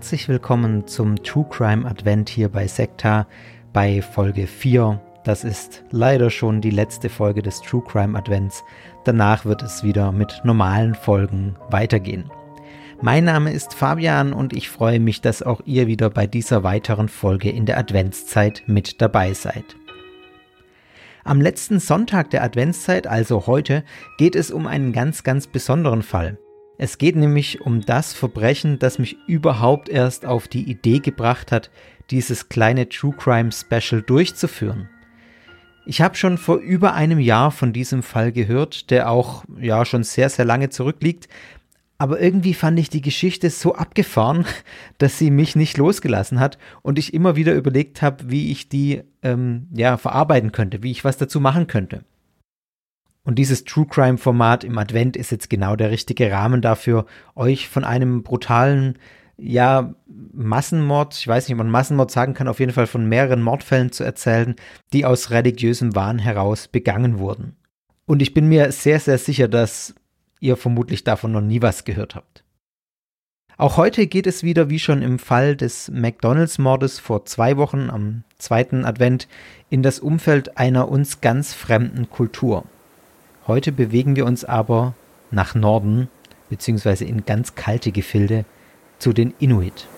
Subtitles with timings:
[0.00, 3.26] herzlich willkommen zum True Crime Advent hier bei Sekta
[3.74, 4.98] bei Folge 4.
[5.24, 8.64] Das ist leider schon die letzte Folge des True Crime Advents.
[9.04, 12.30] Danach wird es wieder mit normalen Folgen weitergehen.
[13.02, 17.10] Mein Name ist Fabian und ich freue mich, dass auch ihr wieder bei dieser weiteren
[17.10, 19.76] Folge in der Adventszeit mit dabei seid.
[21.24, 23.84] Am letzten Sonntag der Adventszeit, also heute,
[24.16, 26.38] geht es um einen ganz, ganz besonderen Fall.
[26.82, 31.70] Es geht nämlich um das Verbrechen, das mich überhaupt erst auf die Idee gebracht hat,
[32.10, 34.88] dieses kleine True Crime Special durchzuführen.
[35.84, 40.04] Ich habe schon vor über einem Jahr von diesem Fall gehört, der auch ja schon
[40.04, 41.28] sehr, sehr lange zurückliegt.
[41.98, 44.46] Aber irgendwie fand ich die Geschichte so abgefahren,
[44.96, 49.02] dass sie mich nicht losgelassen hat und ich immer wieder überlegt habe, wie ich die
[49.22, 52.06] ähm, ja verarbeiten könnte, wie ich was dazu machen könnte.
[53.22, 57.68] Und dieses True Crime Format im Advent ist jetzt genau der richtige Rahmen dafür, euch
[57.68, 58.98] von einem brutalen,
[59.36, 59.94] ja,
[60.32, 63.92] Massenmord, ich weiß nicht, ob man Massenmord sagen kann, auf jeden Fall von mehreren Mordfällen
[63.92, 64.54] zu erzählen,
[64.92, 67.56] die aus religiösem Wahn heraus begangen wurden.
[68.06, 69.94] Und ich bin mir sehr, sehr sicher, dass
[70.40, 72.44] ihr vermutlich davon noch nie was gehört habt.
[73.56, 78.24] Auch heute geht es wieder, wie schon im Fall des McDonalds-Mordes vor zwei Wochen am
[78.38, 79.28] zweiten Advent,
[79.68, 82.64] in das Umfeld einer uns ganz fremden Kultur.
[83.46, 84.94] Heute bewegen wir uns aber
[85.30, 86.08] nach Norden,
[86.48, 88.44] beziehungsweise in ganz kalte Gefilde,
[88.98, 89.88] zu den Inuit.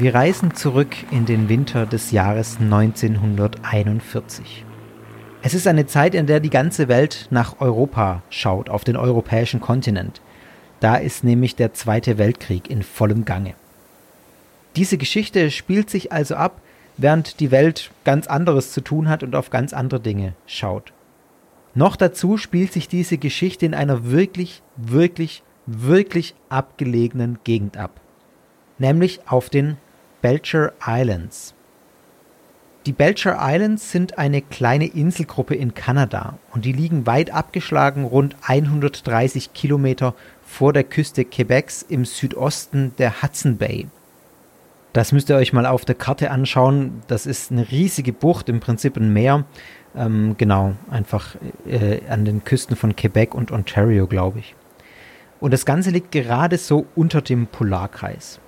[0.00, 4.64] Wir reisen zurück in den Winter des Jahres 1941.
[5.42, 9.60] Es ist eine Zeit, in der die ganze Welt nach Europa schaut, auf den europäischen
[9.60, 10.22] Kontinent.
[10.80, 13.52] Da ist nämlich der Zweite Weltkrieg in vollem Gange.
[14.74, 16.62] Diese Geschichte spielt sich also ab,
[16.96, 20.94] während die Welt ganz anderes zu tun hat und auf ganz andere Dinge schaut.
[21.74, 28.00] Noch dazu spielt sich diese Geschichte in einer wirklich, wirklich, wirklich abgelegenen Gegend ab,
[28.78, 29.76] nämlich auf den
[30.22, 31.54] Belcher Islands.
[32.84, 38.36] Die Belcher Islands sind eine kleine Inselgruppe in Kanada und die liegen weit abgeschlagen rund
[38.42, 43.88] 130 Kilometer vor der Küste Quebecs im Südosten der Hudson Bay.
[44.92, 47.02] Das müsst ihr euch mal auf der Karte anschauen.
[47.06, 49.44] Das ist eine riesige Bucht, im Prinzip ein Meer.
[49.96, 51.36] Ähm, genau, einfach
[51.66, 54.54] äh, an den Küsten von Quebec und Ontario, glaube ich.
[55.38, 58.40] Und das Ganze liegt gerade so unter dem Polarkreis.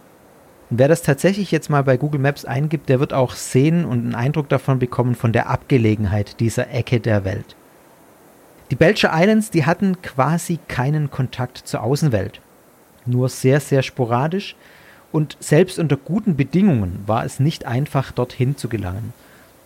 [0.73, 3.99] Und wer das tatsächlich jetzt mal bei Google Maps eingibt, der wird auch sehen und
[3.99, 7.57] einen Eindruck davon bekommen von der Abgelegenheit dieser Ecke der Welt.
[8.71, 12.41] Die Belcher Islands, die hatten quasi keinen Kontakt zur Außenwelt.
[13.05, 14.57] Nur sehr, sehr sporadisch
[15.13, 19.13] und selbst unter guten Bedingungen war es nicht einfach, dorthin zu gelangen.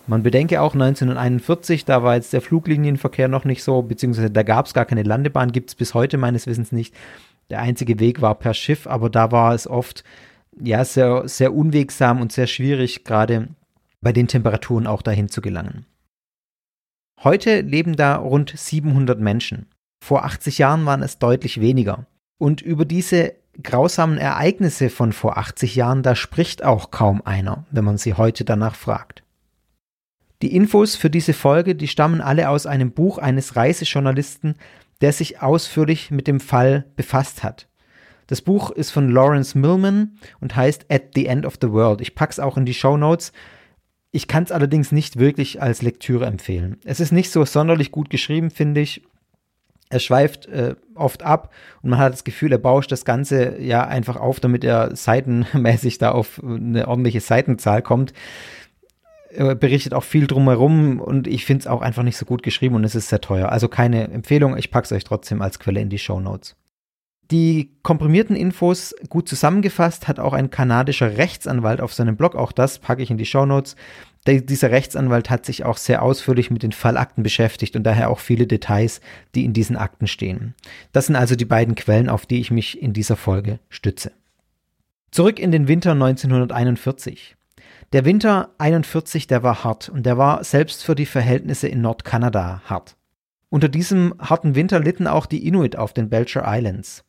[0.07, 4.65] Man bedenke auch 1941, da war jetzt der Fluglinienverkehr noch nicht so, beziehungsweise da gab
[4.65, 6.93] es gar keine Landebahn, gibt es bis heute meines Wissens nicht.
[7.49, 10.03] Der einzige Weg war per Schiff, aber da war es oft
[10.61, 13.49] ja, sehr, sehr unwegsam und sehr schwierig, gerade
[14.01, 15.85] bei den Temperaturen auch dahin zu gelangen.
[17.23, 19.67] Heute leben da rund 700 Menschen.
[20.03, 22.05] Vor 80 Jahren waren es deutlich weniger.
[22.37, 27.83] Und über diese grausamen Ereignisse von vor 80 Jahren, da spricht auch kaum einer, wenn
[27.83, 29.23] man sie heute danach fragt.
[30.43, 34.55] Die Infos für diese Folge, die stammen alle aus einem Buch eines Reisejournalisten,
[35.01, 37.67] der sich ausführlich mit dem Fall befasst hat.
[38.27, 42.01] Das Buch ist von Lawrence Millman und heißt At the End of the World.
[42.01, 43.31] Ich pack's auch in die Show Notes.
[44.11, 46.77] Ich kann es allerdings nicht wirklich als Lektüre empfehlen.
[46.83, 49.01] Es ist nicht so sonderlich gut geschrieben, finde ich.
[49.89, 53.87] Er schweift äh, oft ab und man hat das Gefühl, er bauscht das Ganze ja
[53.87, 58.11] einfach auf, damit er seitenmäßig da auf eine ordentliche Seitenzahl kommt.
[59.29, 62.75] Er berichtet auch viel drumherum und ich finde es auch einfach nicht so gut geschrieben
[62.75, 63.49] und es ist sehr teuer.
[63.49, 66.55] Also keine Empfehlung, ich packe es euch trotzdem als Quelle in die Show Notes.
[67.29, 72.35] Die komprimierten Infos gut zusammengefasst hat auch ein kanadischer Rechtsanwalt auf seinem Blog.
[72.35, 73.75] Auch das packe ich in die Show Notes.
[74.25, 78.47] dieser Rechtsanwalt hat sich auch sehr ausführlich mit den Fallakten beschäftigt und daher auch viele
[78.47, 79.01] Details,
[79.35, 80.53] die in diesen Akten stehen.
[80.93, 84.13] Das sind also die beiden Quellen, auf die ich mich in dieser Folge stütze.
[85.11, 87.35] Zurück in den Winter 1941.
[87.93, 92.61] Der Winter 41, der war hart und der war selbst für die Verhältnisse in Nordkanada
[92.65, 92.95] hart.
[93.49, 97.05] Unter diesem harten Winter litten auch die Inuit auf den Belcher Islands.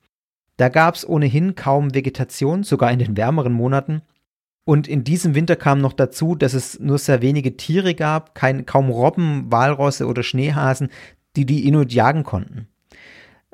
[0.58, 4.02] Da gab es ohnehin kaum Vegetation, sogar in den wärmeren Monaten.
[4.64, 8.66] Und in diesem Winter kam noch dazu, dass es nur sehr wenige Tiere gab, kein,
[8.66, 10.88] kaum Robben, Walrosse oder Schneehasen,
[11.36, 12.66] die die Inuit jagen konnten.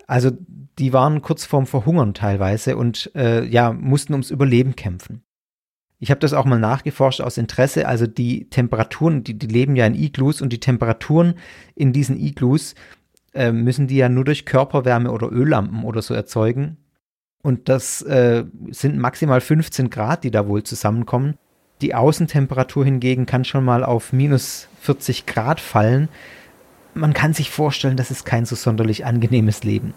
[0.06, 0.30] Also
[0.78, 5.22] die waren kurz vorm Verhungern teilweise und äh, ja, mussten ums Überleben kämpfen.
[6.00, 7.86] Ich habe das auch mal nachgeforscht aus Interesse.
[7.86, 11.34] Also die Temperaturen, die, die leben ja in Iglus und die Temperaturen
[11.74, 12.74] in diesen Iglus
[13.34, 16.78] äh, müssen die ja nur durch Körperwärme oder Öllampen oder so erzeugen.
[17.44, 21.34] Und das äh, sind maximal 15 Grad, die da wohl zusammenkommen.
[21.82, 26.08] Die Außentemperatur hingegen kann schon mal auf minus 40 Grad fallen.
[26.94, 29.92] Man kann sich vorstellen, das ist kein so sonderlich angenehmes Leben.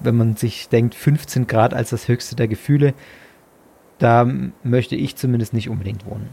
[0.00, 2.92] Wenn man sich denkt, 15 Grad als das höchste der Gefühle,
[3.98, 4.28] da
[4.64, 6.30] möchte ich zumindest nicht unbedingt wohnen.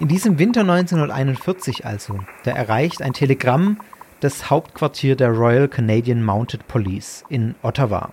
[0.00, 3.78] In diesem Winter 1941 also, da erreicht ein Telegramm
[4.18, 8.10] das Hauptquartier der Royal Canadian Mounted Police in Ottawa.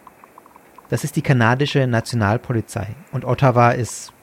[0.90, 4.14] Das ist die kanadische Nationalpolizei und Ottawa ist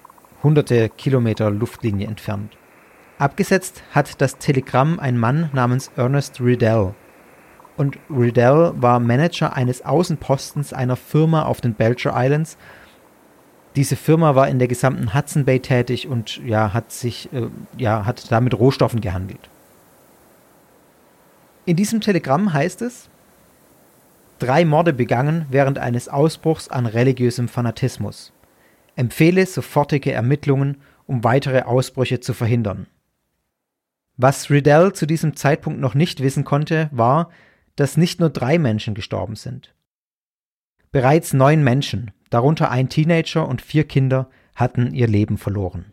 [0.43, 2.56] hunderte Kilometer Luftlinie entfernt.
[3.19, 6.94] Abgesetzt hat das Telegramm ein Mann namens Ernest Riddell.
[7.76, 12.56] Und Riddell war Manager eines Außenpostens einer Firma auf den Belcher Islands.
[13.76, 18.06] Diese Firma war in der gesamten Hudson Bay tätig und ja, hat sich äh, ja,
[18.06, 19.50] hat da mit Rohstoffen gehandelt.
[21.64, 23.08] In diesem Telegramm heißt es,
[24.38, 28.32] drei Morde begangen während eines Ausbruchs an religiösem Fanatismus.
[28.96, 32.86] Empfehle sofortige Ermittlungen, um weitere Ausbrüche zu verhindern.
[34.16, 37.30] Was Riddell zu diesem Zeitpunkt noch nicht wissen konnte, war,
[37.76, 39.72] dass nicht nur drei Menschen gestorben sind.
[40.90, 45.86] Bereits neun Menschen, darunter ein Teenager und vier Kinder, hatten ihr Leben verloren.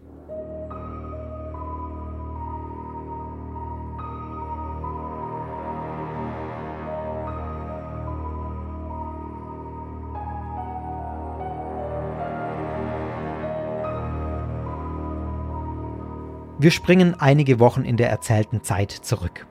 [16.58, 19.46] Wir springen einige Wochen in der erzählten Zeit zurück.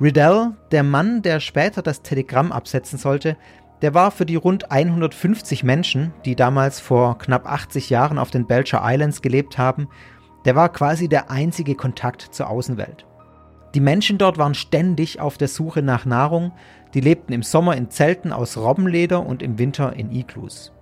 [0.00, 3.36] Riddell, der Mann, der später das Telegramm absetzen sollte,
[3.82, 8.46] der war für die rund 150 Menschen, die damals vor knapp 80 Jahren auf den
[8.46, 9.88] Belcher Islands gelebt haben,
[10.44, 13.06] der war quasi der einzige Kontakt zur Außenwelt.
[13.74, 16.52] Die Menschen dort waren ständig auf der Suche nach Nahrung,
[16.94, 20.72] die lebten im Sommer in Zelten aus Robbenleder und im Winter in Iglus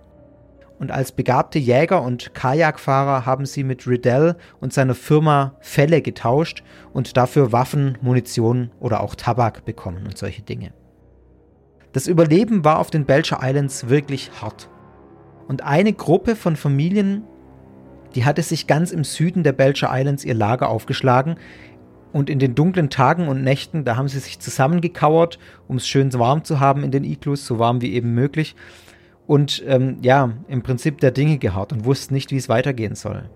[0.78, 6.62] und als begabte Jäger und Kajakfahrer haben sie mit Riddell und seiner Firma Felle getauscht
[6.92, 10.72] und dafür Waffen, Munition oder auch Tabak bekommen und solche Dinge.
[11.94, 14.68] Das Überleben war auf den Belcher Islands wirklich hart.
[15.48, 17.22] Und eine Gruppe von Familien,
[18.14, 21.36] die hatte sich ganz im Süden der Belcher Islands ihr Lager aufgeschlagen,
[22.12, 26.12] und in den dunklen Tagen und Nächten, da haben sie sich zusammengekauert, um es schön
[26.12, 28.54] warm zu haben in den Iglus, so warm wie eben möglich
[29.26, 33.28] und ähm, ja, im Prinzip der Dinge geharrt und wussten nicht, wie es weitergehen soll.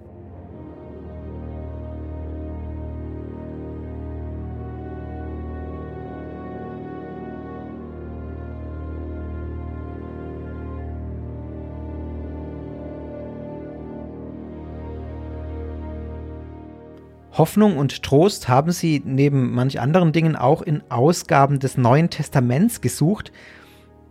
[17.39, 22.81] Hoffnung und Trost haben sie neben manch anderen Dingen auch in Ausgaben des Neuen Testaments
[22.81, 23.31] gesucht,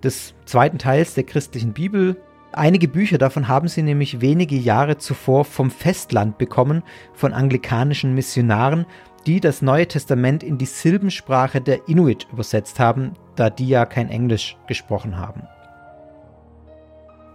[0.02, 2.16] des zweiten Teils der christlichen Bibel.
[2.54, 8.86] Einige Bücher davon haben sie nämlich wenige Jahre zuvor vom Festland bekommen, von anglikanischen Missionaren,
[9.26, 14.10] die das Neue Testament in die Silbensprache der Inuit übersetzt haben, da die ja kein
[14.10, 15.44] Englisch gesprochen haben.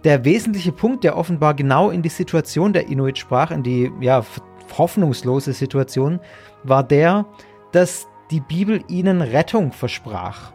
[0.03, 4.25] Der wesentliche Punkt, der offenbar genau in die Situation der Inuit sprach, in die ja,
[4.77, 6.19] hoffnungslose Situation,
[6.63, 7.25] war der,
[7.71, 10.53] dass die Bibel ihnen Rettung versprach.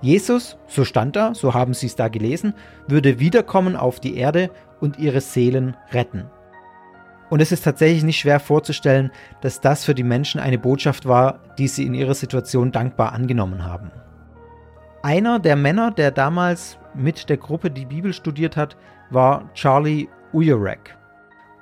[0.00, 2.54] Jesus, so stand da, so haben sie es da gelesen,
[2.86, 4.50] würde wiederkommen auf die Erde
[4.80, 6.30] und ihre Seelen retten.
[7.28, 11.40] Und es ist tatsächlich nicht schwer vorzustellen, dass das für die Menschen eine Botschaft war,
[11.58, 13.90] die sie in ihrer Situation dankbar angenommen haben.
[15.02, 18.76] Einer der Männer, der damals mit der Gruppe die Bibel studiert hat,
[19.10, 20.96] war Charlie Uyerek.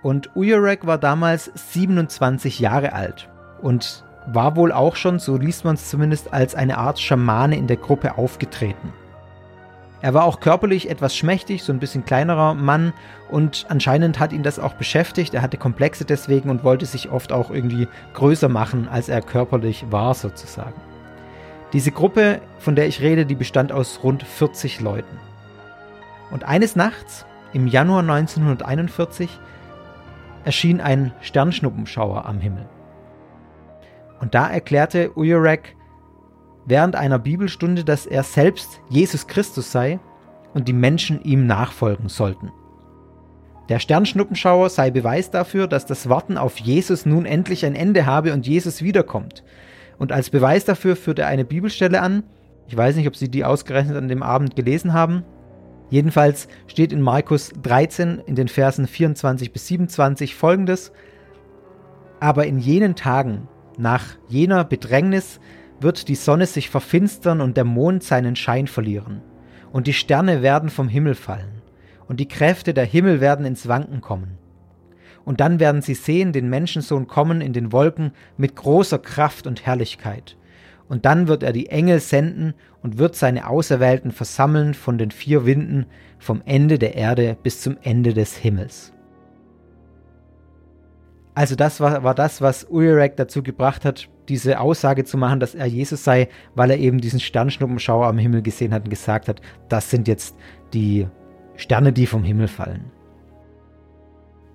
[0.04, 3.30] Und Uyerek war damals 27 Jahre alt.
[3.62, 7.66] Und war wohl auch schon, so liest man es zumindest, als eine Art Schamane in
[7.66, 8.92] der Gruppe aufgetreten.
[10.02, 12.92] Er war auch körperlich etwas schmächtig, so ein bisschen kleinerer Mann
[13.30, 15.32] und anscheinend hat ihn das auch beschäftigt.
[15.32, 19.86] Er hatte Komplexe deswegen und wollte sich oft auch irgendwie größer machen, als er körperlich
[19.88, 20.78] war sozusagen.
[21.72, 25.16] Diese Gruppe, von der ich rede, die bestand aus rund 40 Leuten.
[26.30, 29.40] Und eines Nachts, im Januar 1941,
[30.44, 32.68] erschien ein Sternschnuppenschauer am Himmel.
[34.20, 35.76] Und da erklärte Uyurek
[36.66, 39.98] während einer Bibelstunde, dass er selbst Jesus Christus sei
[40.54, 42.52] und die Menschen ihm nachfolgen sollten.
[43.68, 48.32] Der Sternschnuppenschauer sei Beweis dafür, dass das Warten auf Jesus nun endlich ein Ende habe
[48.32, 49.42] und Jesus wiederkommt.
[49.98, 52.24] Und als Beweis dafür führt er eine Bibelstelle an.
[52.68, 55.24] Ich weiß nicht, ob Sie die ausgerechnet an dem Abend gelesen haben.
[55.90, 60.92] Jedenfalls steht in Markus 13 in den Versen 24 bis 27 folgendes.
[62.20, 65.40] Aber in jenen Tagen, nach jener Bedrängnis,
[65.80, 69.20] wird die Sonne sich verfinstern und der Mond seinen Schein verlieren.
[69.72, 71.62] Und die Sterne werden vom Himmel fallen.
[72.06, 74.38] Und die Kräfte der Himmel werden ins Wanken kommen.
[75.24, 79.64] Und dann werden sie sehen den Menschensohn kommen in den Wolken mit großer Kraft und
[79.64, 80.36] Herrlichkeit.
[80.88, 85.46] Und dann wird er die Engel senden und wird seine Auserwählten versammeln von den vier
[85.46, 85.86] Winden,
[86.18, 88.92] vom Ende der Erde bis zum Ende des Himmels.
[91.34, 95.54] Also das war, war das, was Ulrich dazu gebracht hat, diese Aussage zu machen, dass
[95.54, 99.40] er Jesus sei, weil er eben diesen Sternschnuppenschauer am Himmel gesehen hat und gesagt hat,
[99.68, 100.36] das sind jetzt
[100.72, 101.08] die
[101.56, 102.90] Sterne, die vom Himmel fallen.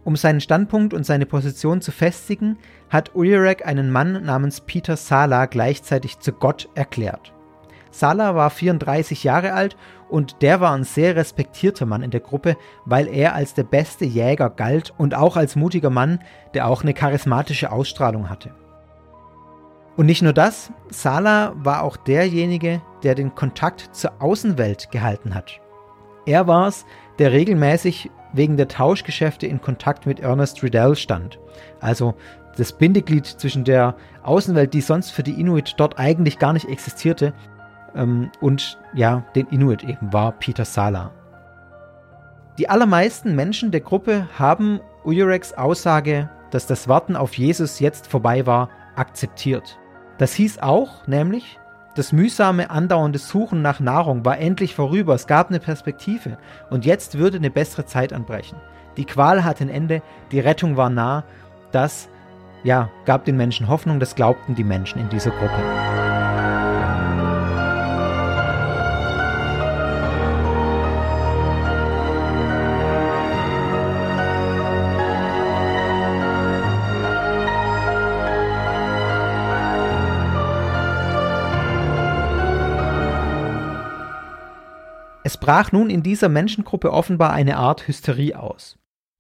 [0.04, 2.58] Um seinen Standpunkt und seine Position zu festigen,
[2.90, 7.34] hat Ulrich einen Mann namens Peter Sala gleichzeitig zu Gott erklärt.
[7.92, 9.76] Sala war 34 Jahre alt
[10.10, 14.06] und der war ein sehr respektierter Mann in der Gruppe, weil er als der beste
[14.06, 16.20] Jäger galt und auch als mutiger Mann,
[16.54, 18.54] der auch eine charismatische Ausstrahlung hatte.
[19.98, 25.60] Und nicht nur das, Sala war auch derjenige, der den Kontakt zur Außenwelt gehalten hat.
[26.26, 26.86] Er war es,
[27.18, 31.40] der regelmäßig wegen der Tauschgeschäfte in Kontakt mit Ernest Riddell stand.
[31.80, 32.16] Also
[32.58, 37.34] das Bindeglied zwischen der Außenwelt, die sonst für die Inuit dort eigentlich gar nicht existierte,
[37.96, 41.12] ähm, und ja, den Inuit eben war Peter Sala.
[42.58, 48.46] Die allermeisten Menschen der Gruppe haben Uyureks Aussage, dass das Warten auf Jesus jetzt vorbei
[48.46, 49.80] war, akzeptiert.
[50.18, 51.58] Das hieß auch, nämlich,
[51.96, 56.38] das mühsame, andauernde Suchen nach Nahrung war endlich vorüber, es gab eine Perspektive
[56.70, 58.58] und jetzt würde eine bessere Zeit anbrechen.
[58.98, 61.24] Die Qual hatte ein Ende, die Rettung war nah,
[61.72, 62.10] das
[62.64, 66.19] ja, gab den Menschen Hoffnung, das glaubten die Menschen in dieser Gruppe.
[85.40, 88.78] Brach nun in dieser Menschengruppe offenbar eine Art Hysterie aus.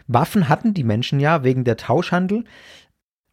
[0.08, 2.44] Waffen hatten die Menschen ja wegen der Tauschhandel.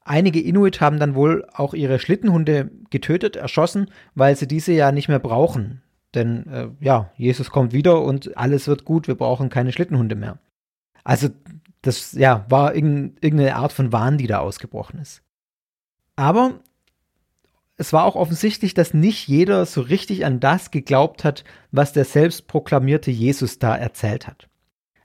[0.04, 5.08] Einige Inuit haben dann wohl auch ihre Schlittenhunde getötet, erschossen, weil sie diese ja nicht
[5.08, 5.82] mehr brauchen.
[6.14, 10.38] Denn äh, ja, Jesus kommt wieder und alles wird gut, wir brauchen keine Schlittenhunde mehr.
[11.02, 11.28] Also
[11.82, 15.22] das ja, war irgendeine Art von Wahn, die da ausgebrochen ist.
[16.16, 16.60] Aber
[17.76, 22.04] es war auch offensichtlich, dass nicht jeder so richtig an das geglaubt hat, was der
[22.04, 24.48] selbstproklamierte Jesus da erzählt hat.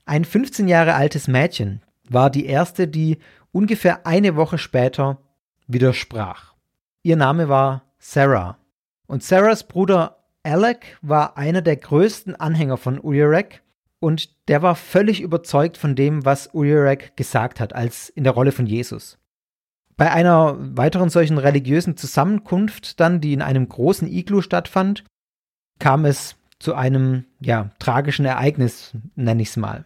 [0.06, 3.18] Ein 15 Jahre altes Mädchen war die erste, die
[3.52, 5.18] ungefähr eine Woche später
[5.66, 6.54] widersprach.
[7.02, 8.58] Ihr Name war Sarah.
[9.06, 13.62] Und Sarahs Bruder Alec war einer der größten Anhänger von Uyerek
[14.00, 18.50] und der war völlig überzeugt von dem, was Uyerek gesagt hat, als in der Rolle
[18.50, 19.18] von Jesus.
[19.96, 25.04] Bei einer weiteren solchen religiösen Zusammenkunft dann, die in einem großen Iglu stattfand,
[25.78, 29.84] kam es zu einem, ja, tragischen Ereignis, nenne ich es mal.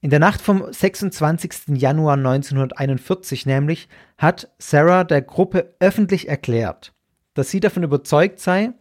[0.00, 1.76] In der Nacht vom 26.
[1.78, 6.92] Januar 1941 nämlich hat Sarah der Gruppe öffentlich erklärt,
[7.34, 8.74] dass sie davon überzeugt sei,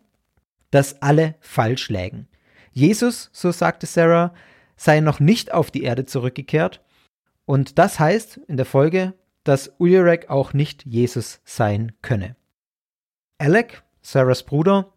[0.69, 2.27] dass alle falsch lägen.
[2.71, 4.33] Jesus, so sagte Sarah,
[4.75, 6.83] sei noch nicht auf die Erde zurückgekehrt
[7.45, 9.13] und das heißt in der Folge,
[9.47, 12.35] dass Ulrich auch nicht Jesus sein könne.
[13.37, 14.91] Alec, Sarahs Bruder,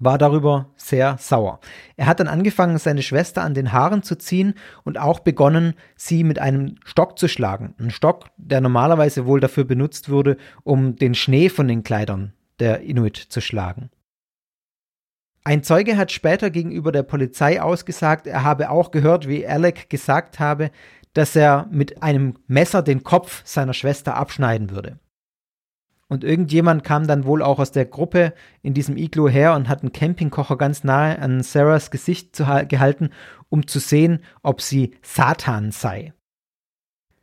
[0.00, 1.60] war darüber sehr sauer.
[1.96, 4.54] Er hat dann angefangen, seine Schwester an den Haaren zu ziehen
[4.84, 7.74] und auch begonnen, sie mit einem Stock zu schlagen.
[7.78, 12.80] Ein Stock, der normalerweise wohl dafür benutzt wurde, um den Schnee von den Kleidern der
[12.80, 13.90] Inuit zu schlagen.
[15.48, 20.38] Ein Zeuge hat später gegenüber der Polizei ausgesagt, er habe auch gehört, wie Alec gesagt
[20.38, 20.70] habe,
[21.18, 25.00] dass er mit einem Messer den Kopf seiner Schwester abschneiden würde.
[26.06, 29.82] Und irgendjemand kam dann wohl auch aus der Gruppe in diesem Iglo her und hat
[29.82, 32.36] einen Campingkocher ganz nahe an Sarahs Gesicht
[32.68, 33.10] gehalten,
[33.48, 36.12] um zu sehen, ob sie Satan sei.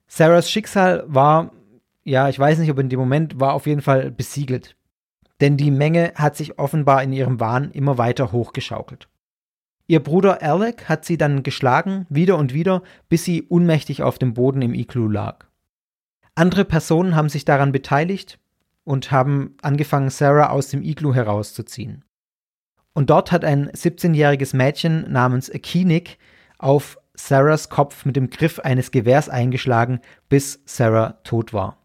[0.07, 1.53] Sarahs Schicksal war,
[2.03, 4.75] ja, ich weiß nicht, ob in dem Moment war auf jeden Fall besiegelt.
[5.39, 9.07] Denn die Menge hat sich offenbar in ihrem Wahn immer weiter hochgeschaukelt.
[9.87, 14.33] Ihr Bruder Alec hat sie dann geschlagen, wieder und wieder, bis sie ohnmächtig auf dem
[14.33, 15.45] Boden im Iglu lag.
[16.33, 18.39] Andere Personen haben sich daran beteiligt
[18.83, 22.03] und haben angefangen, Sarah aus dem Iglu herauszuziehen.
[22.93, 26.17] Und dort hat ein 17-jähriges Mädchen namens Akinik
[26.57, 29.99] auf Sarahs Kopf mit dem Griff eines Gewehrs eingeschlagen,
[30.29, 31.77] bis Sarah tot war.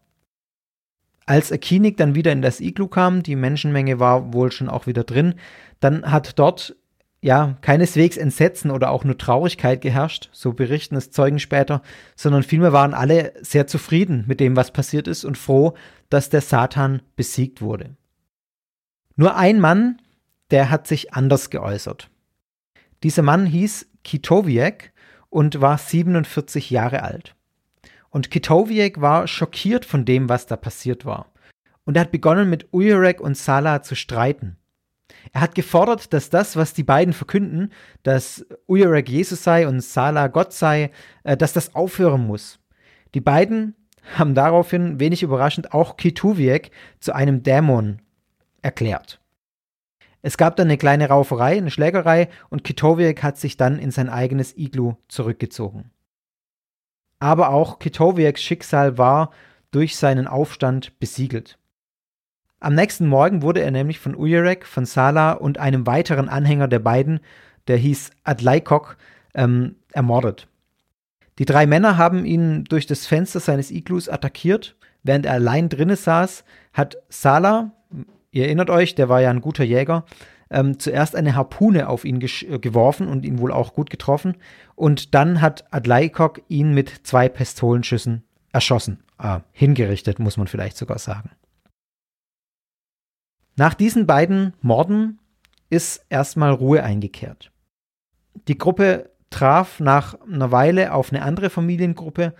[1.25, 5.03] Als Akinik dann wieder in das Iglu kam, die Menschenmenge war wohl schon auch wieder
[5.03, 5.35] drin,
[5.79, 6.75] dann hat dort
[7.21, 11.81] ja keineswegs Entsetzen oder auch nur Traurigkeit geherrscht, so berichten es Zeugen später,
[12.15, 15.75] sondern vielmehr waren alle sehr zufrieden mit dem, was passiert ist und froh,
[16.09, 17.95] dass der Satan besiegt wurde.
[19.15, 20.01] Nur ein Mann,
[20.49, 22.09] der hat sich anders geäußert.
[23.03, 24.91] Dieser Mann hieß Kitowiek
[25.29, 27.35] und war 47 Jahre alt.
[28.09, 31.31] Und Kitowiek war schockiert von dem, was da passiert war.
[31.85, 34.57] Und er hat begonnen mit Ujurek und Salah zu streiten.
[35.33, 37.71] Er hat gefordert, dass das, was die beiden verkünden,
[38.03, 40.91] dass Ujurek Jesus sei und Salah Gott sei,
[41.23, 42.59] äh, dass das aufhören muss.
[43.13, 43.75] Die beiden
[44.17, 48.01] haben daraufhin, wenig überraschend, auch Kituviek zu einem Dämon
[48.61, 49.19] erklärt.
[50.21, 54.09] Es gab dann eine kleine Rauferei, eine Schlägerei und Kitowiek hat sich dann in sein
[54.09, 55.91] eigenes Iglu zurückgezogen.
[57.19, 59.31] Aber auch Kitowieks Schicksal war
[59.71, 61.57] durch seinen Aufstand besiegelt.
[62.63, 66.77] Am nächsten Morgen wurde er nämlich von Ujurek, von Sala und einem weiteren Anhänger der
[66.77, 67.19] beiden,
[67.67, 68.97] der hieß Adlaikok,
[69.33, 70.47] ähm, ermordet.
[71.39, 74.75] Die drei Männer haben ihn durch das Fenster seines Iglus attackiert.
[75.01, 77.71] Während er allein drinnen saß, hat Sala,
[78.29, 80.05] ihr erinnert euch, der war ja ein guter Jäger,
[80.51, 84.37] ähm, zuerst eine Harpune auf ihn äh, geworfen und ihn wohl auch gut getroffen.
[84.75, 88.21] Und dann hat Adlaikok ihn mit zwei Pistolenschüssen
[88.53, 88.99] erschossen.
[89.17, 91.31] Ah, hingerichtet, muss man vielleicht sogar sagen.
[93.61, 95.19] Nach diesen beiden Morden
[95.69, 97.51] ist erstmal Ruhe eingekehrt.
[98.47, 102.33] Die Gruppe traf nach einer Weile auf eine andere Familiengruppe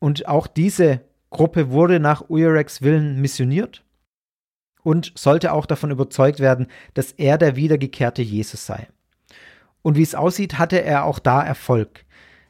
[0.00, 3.84] und auch diese Gruppe wurde nach Uyareks Willen missioniert
[4.82, 8.88] und sollte auch davon überzeugt werden, dass er der wiedergekehrte Jesus sei.
[9.82, 12.04] Und wie es aussieht, hatte er auch da Erfolg.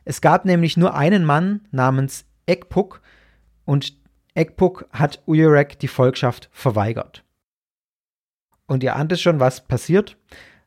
[0.07, 3.02] Es gab nämlich nur einen Mann namens Ekpuk
[3.66, 3.94] und
[4.35, 7.24] Ekpuk hat Uyarek die Volkschaft verweigert.
[8.68, 10.16] Und ihr ahnt es schon, was passiert.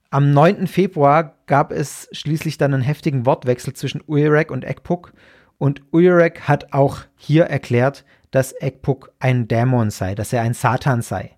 [0.09, 0.67] Am 9.
[0.67, 5.13] Februar gab es schließlich dann einen heftigen Wortwechsel zwischen Uyarek und Ekpuk
[5.61, 11.03] und Uyarek hat auch hier erklärt, dass Ekpuk ein Dämon sei, dass er ein Satan
[11.03, 11.37] sei.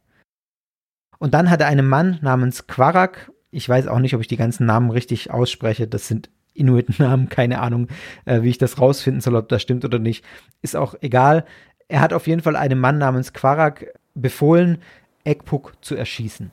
[1.19, 4.37] Und dann hat er einen Mann namens Quarak, ich weiß auch nicht, ob ich die
[4.37, 7.89] ganzen Namen richtig ausspreche, das sind Inuit-Namen, keine Ahnung,
[8.23, 10.23] äh, wie ich das rausfinden soll, ob das stimmt oder nicht,
[10.61, 11.43] ist auch egal.
[11.89, 14.77] Er hat auf jeden Fall einem Mann namens Quarak befohlen,
[15.25, 16.51] Ekpuk zu erschießen.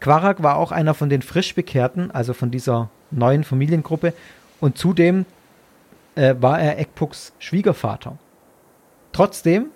[0.00, 4.14] Quarak war auch einer von den Frischbekehrten, also von dieser neuen Familiengruppe,
[4.60, 5.26] und zudem
[6.14, 8.18] äh, war er Ekpuks Schwiegervater.
[9.12, 9.66] Trotzdem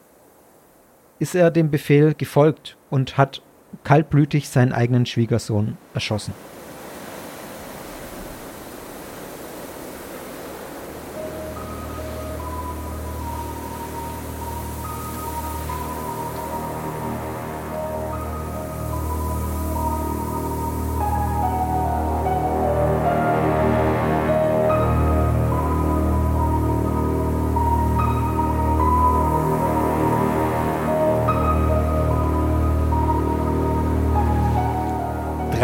[1.19, 3.43] ist er dem Befehl gefolgt und hat
[3.83, 6.35] kaltblütig seinen eigenen Schwiegersohn erschossen.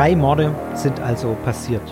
[0.00, 1.82] Drei Morde sind also passiert.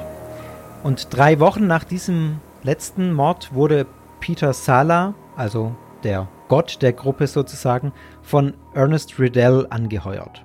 [0.83, 3.85] Und drei Wochen nach diesem letzten Mord wurde
[4.19, 7.93] Peter Sala, also der Gott der Gruppe sozusagen,
[8.23, 10.43] von Ernest Riddell angeheuert.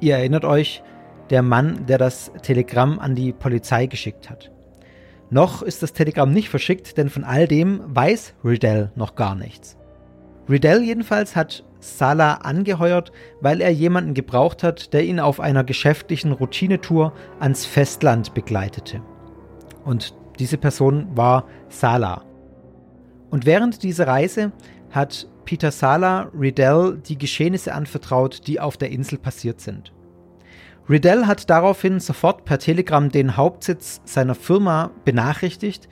[0.00, 0.82] Ihr erinnert euch,
[1.30, 4.50] der Mann, der das Telegramm an die Polizei geschickt hat.
[5.30, 9.78] Noch ist das Telegramm nicht verschickt, denn von all dem weiß Riddell noch gar nichts.
[10.46, 16.32] Riddell jedenfalls hat Salah angeheuert, weil er jemanden gebraucht hat, der ihn auf einer geschäftlichen
[16.32, 19.02] Routinetour ans Festland begleitete.
[19.84, 22.24] Und diese Person war Salah.
[23.30, 24.52] Und während dieser Reise
[24.90, 29.92] hat Peter Sala Riddell die Geschehnisse anvertraut, die auf der Insel passiert sind.
[30.88, 35.88] Riddell hat daraufhin sofort per Telegram den Hauptsitz seiner Firma benachrichtigt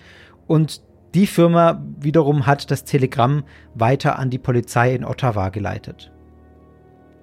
[0.46, 0.83] und
[1.14, 3.44] die Firma wiederum hat das Telegramm
[3.75, 6.12] weiter an die Polizei in Ottawa geleitet.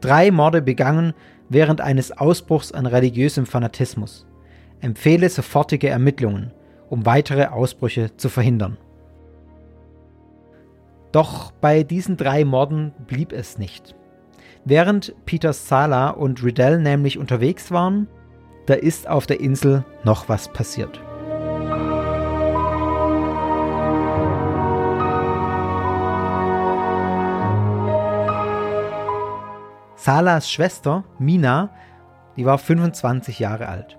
[0.01, 1.13] Drei Morde begangen
[1.49, 4.27] während eines Ausbruchs an religiösem Fanatismus.
[4.81, 6.51] Empfehle sofortige Ermittlungen,
[6.89, 8.77] um weitere Ausbrüche zu verhindern.
[11.11, 13.95] Doch bei diesen drei Morden blieb es nicht.
[14.65, 18.07] Während Peter Sala und Riddell nämlich unterwegs waren,
[18.65, 20.99] da ist auf der Insel noch was passiert.
[30.07, 31.69] Salas Schwester, Mina,
[32.37, 33.97] die war 25 Jahre alt.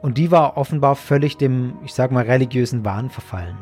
[0.00, 3.56] und die war offenbar völlig dem, ich sag mal, religiösen Wahn verfallen.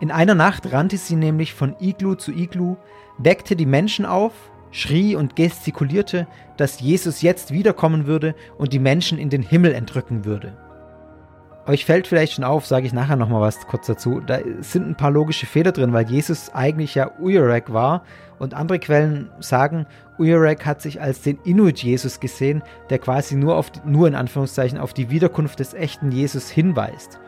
[0.00, 2.76] In einer Nacht rannte sie nämlich von Iglu zu Iglu,
[3.18, 4.32] weckte die Menschen auf,
[4.70, 10.24] schrie und gestikulierte, dass Jesus jetzt wiederkommen würde und die Menschen in den Himmel entrücken
[10.24, 10.56] würde.
[11.66, 14.20] Euch fällt vielleicht schon auf, sage ich nachher nochmal was kurz dazu.
[14.20, 18.02] Da sind ein paar logische Fehler drin, weil Jesus eigentlich ja Uyurek war
[18.40, 19.86] und andere Quellen sagen,
[20.18, 24.92] Uyurek hat sich als den Inuit-Jesus gesehen, der quasi nur, auf, nur in Anführungszeichen auf
[24.92, 27.20] die Wiederkunft des echten Jesus hinweist.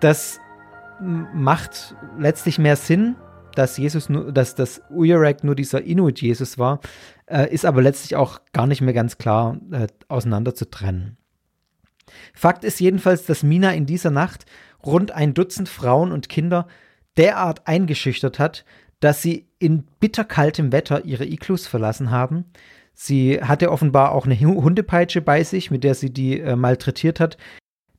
[0.00, 0.40] Das
[1.00, 3.16] macht letztlich mehr Sinn,
[3.54, 6.80] dass Jesus nur, dass das Uyurek nur dieser Inuit-Jesus war,
[7.26, 11.18] äh, ist aber letztlich auch gar nicht mehr ganz klar äh, auseinander zu trennen.
[12.34, 14.46] Fakt ist jedenfalls, dass Mina in dieser Nacht
[14.84, 16.66] rund ein Dutzend Frauen und Kinder
[17.16, 18.64] derart eingeschüchtert hat,
[19.00, 22.44] dass sie in bitterkaltem Wetter ihre Iglus verlassen haben.
[22.94, 27.38] Sie hatte offenbar auch eine Hundepeitsche bei sich, mit der sie die äh, malträtiert hat.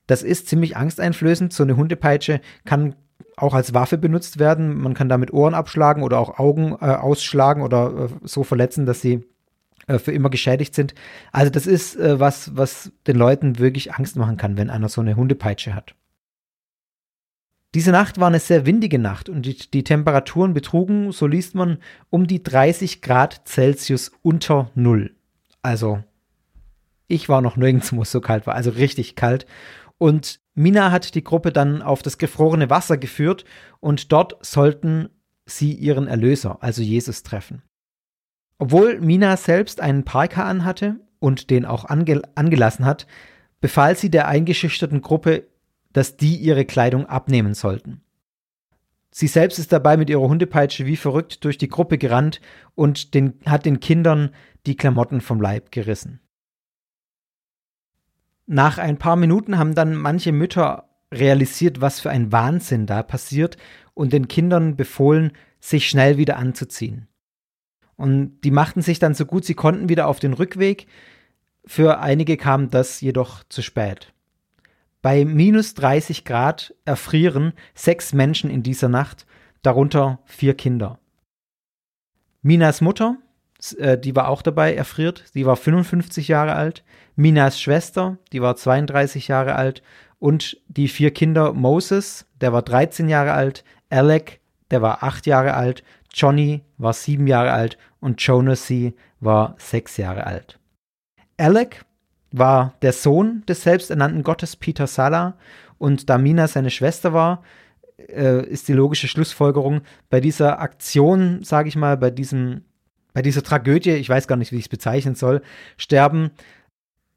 [0.06, 1.52] Das ist ziemlich angsteinflößend.
[1.52, 2.94] So eine Hundepeitsche kann
[3.36, 4.80] auch als Waffe benutzt werden.
[4.80, 9.00] Man kann damit Ohren abschlagen oder auch Augen äh, ausschlagen oder äh, so verletzen, dass
[9.00, 9.24] sie
[9.98, 10.94] für immer geschädigt sind.
[11.32, 15.00] Also das ist äh, was, was den Leuten wirklich Angst machen kann, wenn einer so
[15.00, 15.94] eine Hundepeitsche hat.
[17.74, 21.78] Diese Nacht war eine sehr windige Nacht und die, die, Temperaturen betrugen, so liest man,
[22.10, 25.16] um die 30 Grad Celsius unter Null.
[25.62, 26.04] Also,
[27.08, 29.46] ich war noch nirgends, wo es so kalt war, also richtig kalt.
[29.96, 33.44] Und Mina hat die Gruppe dann auf das gefrorene Wasser geführt
[33.80, 35.08] und dort sollten
[35.46, 37.62] sie ihren Erlöser, also Jesus, treffen.
[38.62, 43.08] Obwohl Mina selbst einen Parker anhatte und den auch ange angelassen hat,
[43.60, 45.48] befahl sie der eingeschüchterten Gruppe,
[45.92, 48.02] dass die ihre Kleidung abnehmen sollten.
[49.10, 52.40] Sie selbst ist dabei mit ihrer Hundepeitsche wie verrückt durch die Gruppe gerannt
[52.76, 54.30] und den, hat den Kindern
[54.64, 56.20] die Klamotten vom Leib gerissen.
[58.46, 63.56] Nach ein paar Minuten haben dann manche Mütter realisiert, was für ein Wahnsinn da passiert
[63.94, 67.08] und den Kindern befohlen, sich schnell wieder anzuziehen.
[68.02, 70.88] Und die machten sich dann so gut sie konnten wieder auf den Rückweg.
[71.64, 74.12] Für einige kam das jedoch zu spät.
[75.02, 79.24] Bei minus 30 Grad erfrieren sechs Menschen in dieser Nacht,
[79.62, 80.98] darunter vier Kinder.
[82.40, 83.18] Minas Mutter,
[83.78, 85.22] äh, die war auch dabei, erfriert.
[85.32, 86.82] Sie war 55 Jahre alt.
[87.14, 89.80] Minas Schwester, die war 32 Jahre alt.
[90.18, 93.62] Und die vier Kinder Moses, der war 13 Jahre alt.
[93.90, 94.40] Alec,
[94.72, 95.84] der war 8 Jahre alt.
[96.14, 97.78] Johnny war 7 Jahre alt.
[98.00, 100.58] Und Jonasy war 6 Jahre alt.
[101.36, 101.84] Alec
[102.30, 105.36] war der Sohn des selbsternannten Gottes Peter Sala.
[105.78, 107.42] Und da Mina seine Schwester war,
[107.96, 112.62] äh, ist die logische Schlussfolgerung bei dieser Aktion, sage ich mal, bei diesem
[113.12, 115.42] bei dieser Tragödie, ich weiß gar nicht, wie ich es bezeichnen soll,
[115.76, 116.30] sterben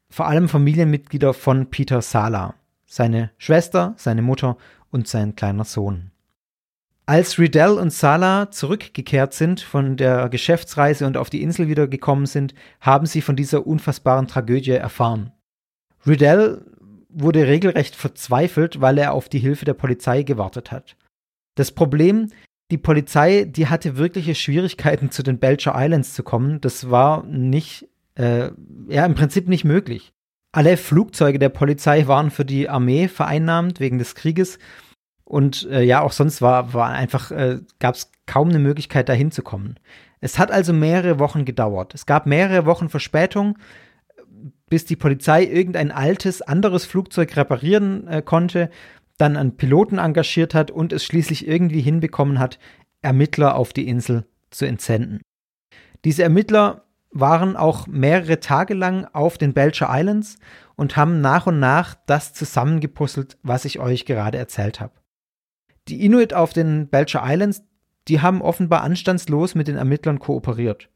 [0.10, 2.56] vor allem Familienmitglieder von Peter Sala,
[2.86, 4.58] seine Schwester, seine Mutter
[4.92, 6.12] und sein kleiner Sohn.
[7.08, 12.26] Als Riddell und Sala zurückgekehrt sind von der Geschäftsreise und auf die Insel wieder gekommen
[12.26, 15.32] sind, haben sie von dieser unfassbaren Tragödie erfahren.
[16.08, 16.66] Riddell
[17.10, 20.96] wurde regelrecht verzweifelt, weil er auf die Hilfe der Polizei gewartet hat.
[21.56, 22.30] Das Problem
[22.72, 26.62] die Polizei, die hatte wirkliche Schwierigkeiten, zu den Belcher Islands zu kommen.
[26.62, 28.50] Das war nicht, äh,
[28.90, 30.14] ja, im Prinzip nicht möglich.
[30.52, 34.58] Alle Flugzeuge der Polizei waren für die Armee vereinnahmt wegen des Krieges.
[35.26, 39.14] Und äh, ja, auch sonst war, war einfach, äh, gab es kaum eine Möglichkeit, da
[39.14, 39.80] hinzukommen.
[40.22, 41.94] Es hat also mehrere Wochen gedauert.
[41.94, 43.58] Es gab mehrere Wochen Verspätung,
[44.70, 48.70] bis die Polizei irgendein altes, anderes Flugzeug reparieren äh, konnte
[49.18, 52.60] dann einen Piloten engagiert hat und es schließlich irgendwie hinbekommen hat,
[53.02, 55.22] Ermittler auf die Insel zu entsenden.
[56.04, 60.38] Diese Ermittler waren auch mehrere Tage lang auf den Belcher Islands
[60.76, 64.94] und haben nach und nach das zusammengepuzzelt, was ich euch gerade erzählt habe.
[65.88, 67.64] Die Inuit auf den Belcher Islands,
[68.08, 70.90] die haben offenbar anstandslos mit den Ermittlern kooperiert.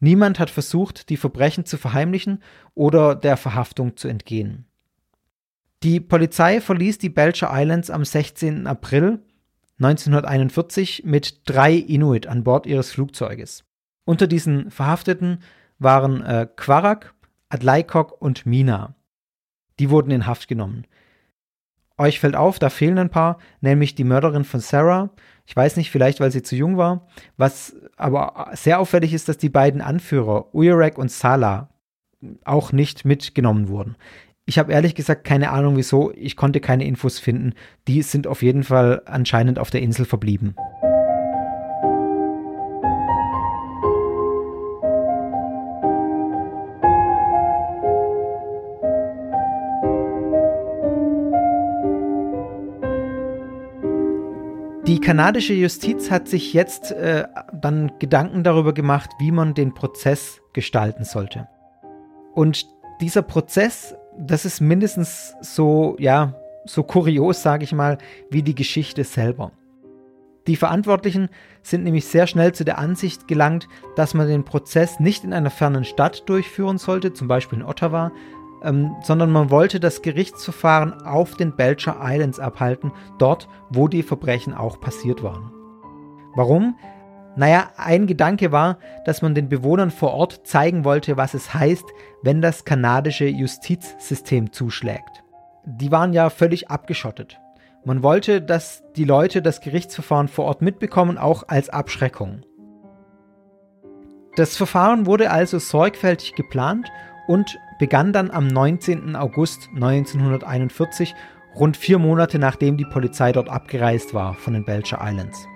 [0.00, 2.42] Niemand hat versucht, die Verbrechen zu verheimlichen
[2.74, 4.66] oder der Verhaftung zu entgehen.
[5.82, 8.66] Die Polizei verließ die Belcher Islands am 16.
[8.66, 9.20] April
[9.78, 13.64] 1941 mit drei Inuit an Bord ihres Flugzeuges.
[14.04, 15.40] Unter diesen Verhafteten
[15.78, 17.14] waren äh, Quarak,
[17.48, 18.94] Adlaikok und Mina.
[19.78, 20.86] Die wurden in Haft genommen.
[21.96, 25.10] Euch fällt auf, da fehlen ein paar, nämlich die Mörderin von Sarah.
[25.46, 27.06] Ich weiß nicht, vielleicht weil sie zu jung war.
[27.36, 31.68] Was aber sehr auffällig ist, dass die beiden Anführer, Uyerek und Sala,
[32.44, 33.96] auch nicht mitgenommen wurden.
[34.46, 36.12] Ich habe ehrlich gesagt keine Ahnung wieso.
[36.14, 37.54] Ich konnte keine Infos finden.
[37.86, 40.54] Die sind auf jeden Fall anscheinend auf der Insel verblieben.
[55.00, 61.04] Kanadische Justiz hat sich jetzt äh, dann Gedanken darüber gemacht, wie man den Prozess gestalten
[61.04, 61.48] sollte.
[62.34, 62.66] Und
[63.00, 66.34] dieser Prozess, das ist mindestens so, ja,
[66.66, 67.98] so kurios, sage ich mal,
[68.30, 69.52] wie die Geschichte selber.
[70.46, 71.30] Die Verantwortlichen
[71.62, 75.50] sind nämlich sehr schnell zu der Ansicht gelangt, dass man den Prozess nicht in einer
[75.50, 78.12] fernen Stadt durchführen sollte, zum Beispiel in Ottawa,
[78.64, 84.54] ähm, sondern man wollte das Gerichtsverfahren auf den Belcher Islands abhalten, dort, wo die Verbrechen
[84.54, 85.52] auch passiert waren.
[86.34, 86.76] Warum?
[87.36, 91.84] Naja, ein Gedanke war, dass man den Bewohnern vor Ort zeigen wollte, was es heißt,
[92.22, 95.24] wenn das kanadische Justizsystem zuschlägt.
[95.64, 97.40] Die waren ja völlig abgeschottet.
[97.84, 102.42] Man wollte, dass die Leute das Gerichtsverfahren vor Ort mitbekommen, auch als Abschreckung.
[104.36, 106.90] Das Verfahren wurde also sorgfältig geplant
[107.26, 109.16] und begann dann am 19.
[109.16, 111.14] August 1941,
[111.54, 115.46] rund vier Monate nachdem die Polizei dort abgereist war von den Belcher Islands.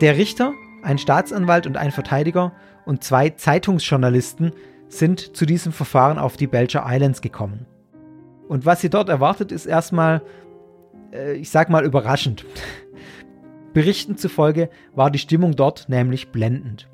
[0.00, 2.52] Der Richter, ein Staatsanwalt und ein Verteidiger
[2.84, 4.52] und zwei Zeitungsjournalisten
[4.88, 7.66] sind zu diesem Verfahren auf die Belcher Islands gekommen.
[8.48, 10.22] Und was sie dort erwartet, ist erstmal
[11.14, 12.44] äh, ich sag mal, überraschend.
[13.72, 16.88] Berichten zufolge war die Stimmung dort nämlich blendend.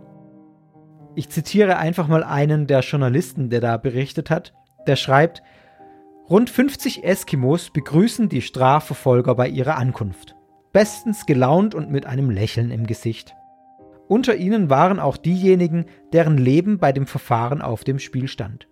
[1.14, 4.54] Ich zitiere einfach mal einen der Journalisten, der da berichtet hat.
[4.86, 5.42] Der schreibt,
[6.28, 10.36] Rund 50 Eskimos begrüßen die Strafverfolger bei ihrer Ankunft.
[10.72, 13.34] Bestens gelaunt und mit einem Lächeln im Gesicht.
[14.06, 18.68] Unter ihnen waren auch diejenigen, deren Leben bei dem Verfahren auf dem Spiel stand.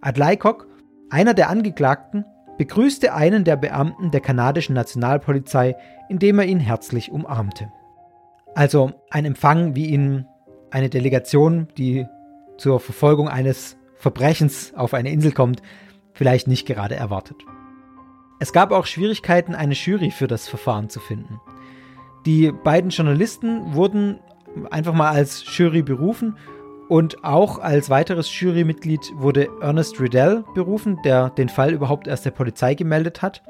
[0.00, 0.66] Adlaikok,
[1.10, 2.24] einer der Angeklagten,
[2.58, 5.76] begrüßte einen der Beamten der kanadischen Nationalpolizei,
[6.08, 7.72] indem er ihn herzlich umarmte.
[8.56, 10.26] Also ein Empfang, wie ihn
[10.70, 12.06] eine Delegation, die
[12.56, 15.62] zur Verfolgung eines Verbrechens auf eine Insel kommt,
[16.12, 17.36] vielleicht nicht gerade erwartet.
[18.40, 21.40] Es gab auch Schwierigkeiten, eine Jury für das Verfahren zu finden.
[22.26, 24.20] Die beiden Journalisten wurden
[24.70, 26.36] einfach mal als Jury berufen
[26.88, 32.30] und auch als weiteres Jurymitglied wurde Ernest Riddell berufen, der den Fall überhaupt erst der
[32.30, 33.42] Polizei gemeldet hat.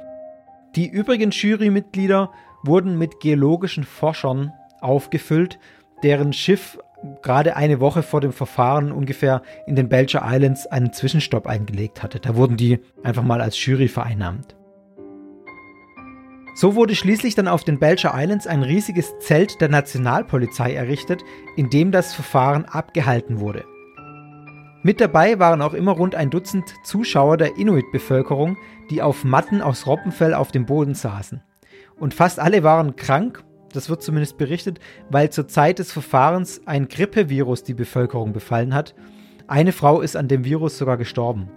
[0.74, 5.59] Die übrigen Jurymitglieder wurden mit geologischen Forschern aufgefüllt,
[6.02, 6.78] deren Schiff
[7.23, 12.21] gerade eine Woche vor dem Verfahren ungefähr in den Belcher Islands einen Zwischenstopp eingelegt hatte.
[12.21, 14.57] Da wurden die einfach mal als Jury vereinnahmt.
[16.55, 21.23] So wurde schließlich dann auf den Belcher Islands ein riesiges Zelt der Nationalpolizei errichtet,
[21.57, 23.65] in dem das Verfahren abgehalten wurde.
[24.83, 28.57] Mit dabei waren auch immer rund ein Dutzend Zuschauer der Inuit-Bevölkerung,
[28.91, 31.43] die auf Matten aus Robbenfell auf dem Boden saßen.
[31.97, 36.88] Und fast alle waren krank, das wird zumindest berichtet, weil zur Zeit des Verfahrens ein
[36.88, 38.94] Grippevirus die Bevölkerung befallen hat.
[39.46, 41.50] Eine Frau ist an dem Virus sogar gestorben.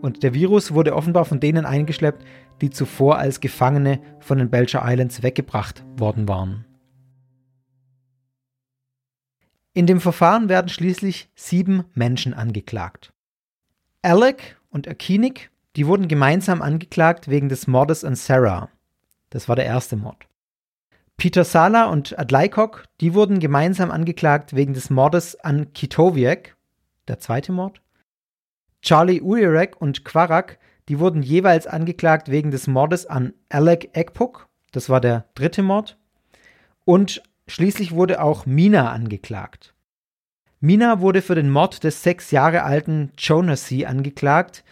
[0.00, 2.24] Und der Virus wurde offenbar von denen eingeschleppt,
[2.60, 6.64] die zuvor als Gefangene von den Belcher Islands weggebracht worden waren.
[9.74, 13.12] In dem Verfahren werden schließlich sieben Menschen angeklagt.
[14.02, 18.70] Alec und Akinik, die wurden gemeinsam angeklagt wegen des Mordes an Sarah.
[19.30, 20.26] Das war der erste Mord.
[21.20, 26.56] Peter Sala und Adlaikok, die wurden gemeinsam angeklagt wegen des Mordes an Kitowiak,
[27.08, 27.82] der zweite Mord.
[28.82, 34.88] Charlie Uirek und Quarak, die wurden jeweils angeklagt wegen des Mordes an Alec Ekpuk, das
[34.88, 35.98] war der dritte Mord.
[36.84, 39.74] Und schließlich wurde auch Mina angeklagt.
[40.60, 44.62] Mina wurde für den Mord des sechs Jahre alten Jonasy angeklagt,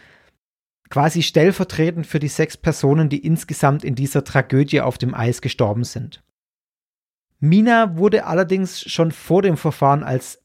[0.89, 5.83] quasi stellvertretend für die sechs Personen, die insgesamt in dieser Tragödie auf dem Eis gestorben
[5.83, 6.23] sind.
[7.39, 10.41] Mina wurde allerdings schon vor dem Verfahren als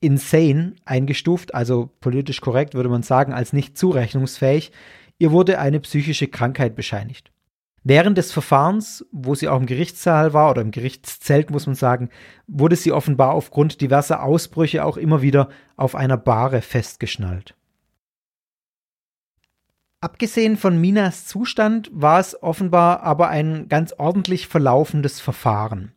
[0.00, 4.70] insane eingestuft, also politisch korrekt würde man sagen, als nicht zurechnungsfähig.
[5.18, 7.30] Ihr wurde eine psychische Krankheit bescheinigt.
[7.86, 12.08] Während des Verfahrens, wo sie auch im Gerichtssaal war oder im Gerichtszelt, muss man sagen,
[12.46, 17.54] wurde sie offenbar aufgrund diverser Ausbrüche auch immer wieder auf einer Bahre festgeschnallt.
[20.00, 25.92] Abgesehen von Minas Zustand war es offenbar aber ein ganz ordentlich verlaufendes Verfahren.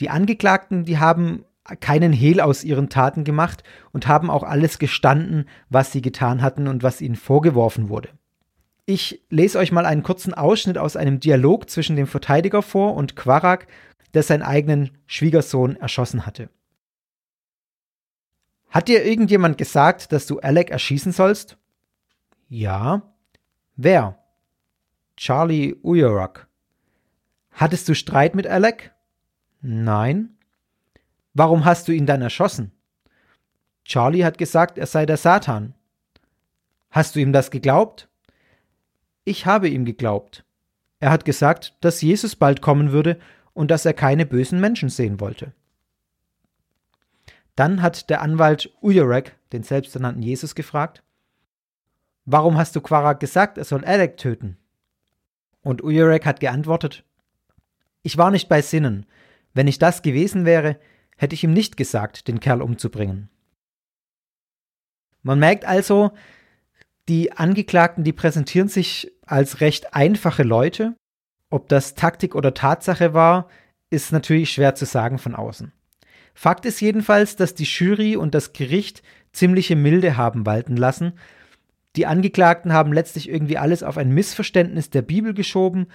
[0.00, 1.44] Die Angeklagten, die haben
[1.80, 6.68] keinen Hehl aus ihren Taten gemacht und haben auch alles gestanden, was sie getan hatten
[6.68, 8.10] und was ihnen vorgeworfen wurde.
[8.84, 13.16] Ich lese euch mal einen kurzen Ausschnitt aus einem Dialog zwischen dem Verteidiger vor und
[13.16, 13.66] Quarak,
[14.14, 16.50] der seinen eigenen Schwiegersohn erschossen hatte.
[18.70, 21.56] Hat dir irgendjemand gesagt, dass du Alec erschießen sollst?
[22.48, 23.02] Ja.
[23.74, 24.18] Wer?
[25.16, 26.46] Charlie Uyorok.
[27.50, 28.92] Hattest du Streit mit Alec?
[29.60, 30.36] Nein.
[31.34, 32.72] Warum hast du ihn dann erschossen?
[33.84, 35.74] Charlie hat gesagt, er sei der Satan.
[36.90, 38.08] Hast du ihm das geglaubt?
[39.24, 40.44] Ich habe ihm geglaubt.
[40.98, 43.18] Er hat gesagt, dass Jesus bald kommen würde
[43.52, 45.52] und dass er keine bösen Menschen sehen wollte.
[47.54, 51.02] Dann hat der Anwalt Ujurek den selbsternannten Jesus gefragt,
[52.24, 54.56] Warum hast du Quarak gesagt, er soll Alec töten?
[55.62, 57.04] Und Ujurek hat geantwortet,
[58.02, 59.06] Ich war nicht bei Sinnen.
[59.56, 60.78] Wenn ich das gewesen wäre,
[61.16, 63.30] hätte ich ihm nicht gesagt, den Kerl umzubringen.
[65.22, 66.10] Man merkt also,
[67.08, 70.94] die Angeklagten, die präsentieren sich als recht einfache Leute.
[71.48, 73.48] Ob das Taktik oder Tatsache war,
[73.88, 75.72] ist natürlich schwer zu sagen von außen.
[76.34, 81.14] Fakt ist jedenfalls, dass die Jury und das Gericht ziemliche Milde haben walten lassen.
[81.96, 85.86] Die Angeklagten haben letztlich irgendwie alles auf ein Missverständnis der Bibel geschoben,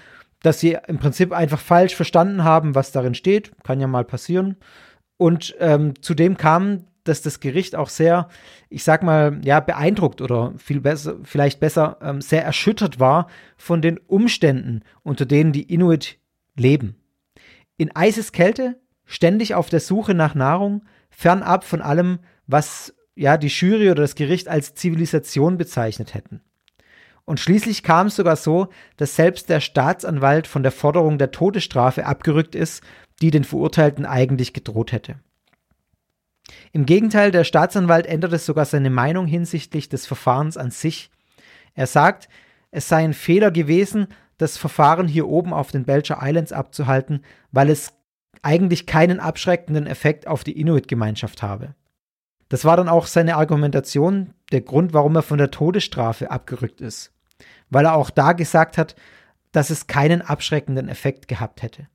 [0.44, 3.52] dass sie im Prinzip einfach falsch verstanden haben, was darin steht.
[3.64, 4.58] Kann ja mal passieren.
[5.18, 8.30] Und ähm, zudem kam dass das Gericht auch sehr,
[8.70, 13.28] ich sag mal, ja, beeindruckt oder viel besser, vielleicht besser, ähm, sehr erschüttert war
[13.58, 16.20] von den Umständen, unter denen die Inuit
[16.56, 16.96] leben.
[17.78, 23.90] In Eiseskälte, ständig auf der Suche nach Nahrung, fernab von allem, was ja die Jury
[23.90, 26.42] oder das Gericht als Zivilisation bezeichnet hätten.
[27.32, 28.68] Und schließlich kam es sogar so,
[28.98, 32.84] dass selbst der Staatsanwalt von der Forderung der Todesstrafe abgerückt ist,
[33.22, 35.16] die den Verurteilten eigentlich gedroht hätte.
[36.74, 41.10] Im Gegenteil, der Staatsanwalt änderte sogar seine Meinung hinsichtlich des Verfahrens an sich.
[41.74, 42.28] Er sagt,
[42.70, 47.70] es sei ein Fehler gewesen, das Verfahren hier oben auf den Belcher Islands abzuhalten, weil
[47.70, 47.94] es
[48.42, 51.76] eigentlich keinen abschreckenden Effekt auf die Inuit-Gemeinschaft habe.
[52.50, 57.14] Das war dann auch seine Argumentation, der Grund, warum er von der Todesstrafe abgerückt ist.
[57.72, 58.96] Weil er auch da gesagt hat,
[59.52, 61.88] dass es keinen abschreckenden Effekt gehabt hätte.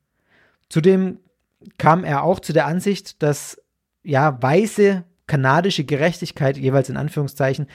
[0.69, 1.19] Zudem
[1.77, 3.61] kam er auch zu der Ansicht, dass
[4.03, 7.67] ja, weiße kanadische Gerechtigkeit, jeweils in Anführungszeichen,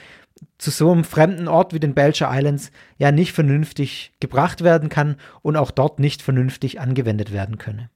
[0.57, 5.17] zu so einem fremden Ort wie den Belcher Islands ja nicht vernünftig gebracht werden kann
[5.41, 7.89] und auch dort nicht vernünftig angewendet werden könne.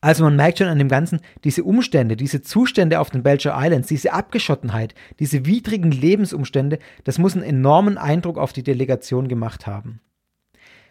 [0.00, 3.88] Also man merkt schon an dem Ganzen, diese Umstände, diese Zustände auf den Belcher Islands,
[3.88, 10.00] diese Abgeschottenheit, diese widrigen Lebensumstände, das muss einen enormen Eindruck auf die Delegation gemacht haben.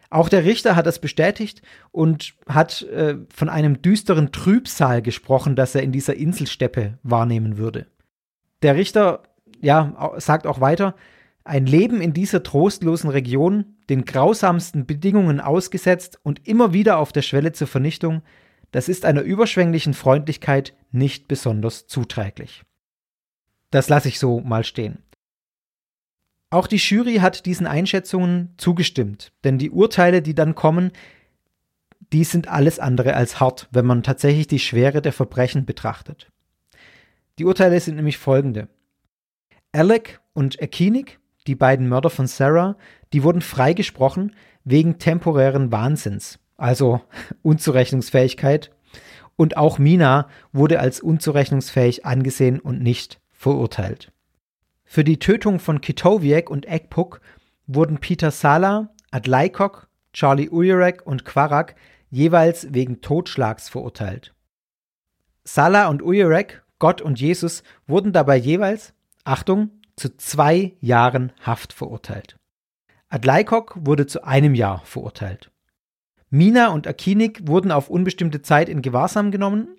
[0.10, 5.76] Auch der Richter hat das bestätigt und hat äh, von einem düsteren Trübsal gesprochen, das
[5.76, 7.88] er in dieser Inselsteppe wahrnehmen würde.
[8.62, 9.24] Der Richter
[9.62, 10.96] ja, sagt auch weiter,
[11.44, 17.22] ein Leben in dieser trostlosen Region, den grausamsten Bedingungen ausgesetzt und immer wieder auf der
[17.22, 18.22] Schwelle zur Vernichtung,
[18.72, 22.64] das ist einer überschwänglichen Freundlichkeit nicht besonders zuträglich.
[23.72, 25.00] Das lasse ich so mal stehen.
[26.50, 30.92] Auch die Jury hat diesen Einschätzungen zugestimmt, denn die Urteile, die dann kommen,
[32.14, 36.32] die sind alles andere als hart, wenn man tatsächlich die Schwere der Verbrechen betrachtet.
[37.38, 38.70] Die Urteile sind nämlich folgende.
[39.74, 42.78] Alec und Akinik, die beiden Mörder von Sarah,
[43.12, 47.02] die wurden freigesprochen wegen temporären Wahnsinns, also
[47.42, 48.72] Unzurechnungsfähigkeit,
[49.38, 54.12] und auch Mina wurde als unzurechnungsfähig angesehen und nicht verurteilt.
[54.84, 57.22] Für die Tötung von Kitowiak und Ekpuk
[57.68, 61.76] wurden Peter Sala, Adlaikok, Charlie Ujurek und Quarak
[62.10, 64.34] jeweils wegen Totschlags verurteilt.
[65.44, 68.94] Sala und Ujurek, Gott und Jesus, wurden dabei jeweils,
[69.24, 72.38] Achtung, zu zwei Jahren Haft verurteilt.
[73.10, 75.52] Adlaikok wurde zu einem Jahr verurteilt.
[76.30, 79.70] Mina und Akinik wurden auf unbestimmte Zeit in Gewahrsam genommen,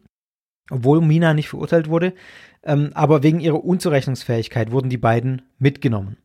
[0.70, 2.14] obwohl Mina nicht verurteilt wurde,
[2.62, 6.16] ähm, aber wegen ihrer Unzurechnungsfähigkeit wurden die beiden mitgenommen.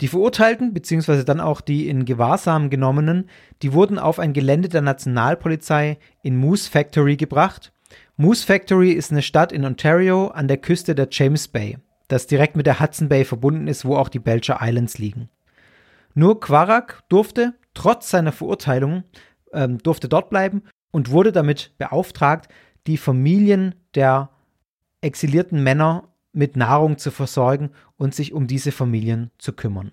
[0.00, 3.28] Die Verurteilten, beziehungsweise dann auch die in Gewahrsam genommenen,
[3.62, 7.72] die wurden auf ein Gelände der Nationalpolizei in Moose Factory gebracht.
[8.16, 11.78] Moose Factory ist eine Stadt in Ontario an der Küste der James Bay,
[12.08, 15.28] das direkt mit der Hudson Bay verbunden ist, wo auch die Belcher Islands liegen.
[16.14, 19.04] Nur Quarak durfte, trotz seiner Verurteilung,
[19.52, 22.48] ähm, durfte dort bleiben und wurde damit beauftragt,
[22.86, 24.30] die Familien der
[25.00, 29.92] exilierten Männer mit Nahrung zu versorgen und sich um diese Familien zu kümmern.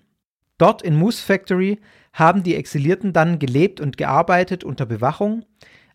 [0.58, 1.80] Dort in Moose Factory
[2.12, 5.44] haben die Exilierten dann gelebt und gearbeitet unter Bewachung,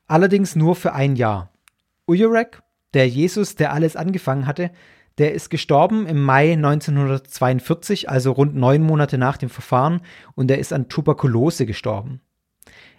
[0.07, 1.51] allerdings nur für ein Jahr.
[2.07, 2.61] Ujurek,
[2.93, 4.71] der Jesus, der alles angefangen hatte,
[5.17, 10.01] der ist gestorben im Mai 1942, also rund neun Monate nach dem Verfahren,
[10.35, 12.21] und er ist an Tuberkulose gestorben.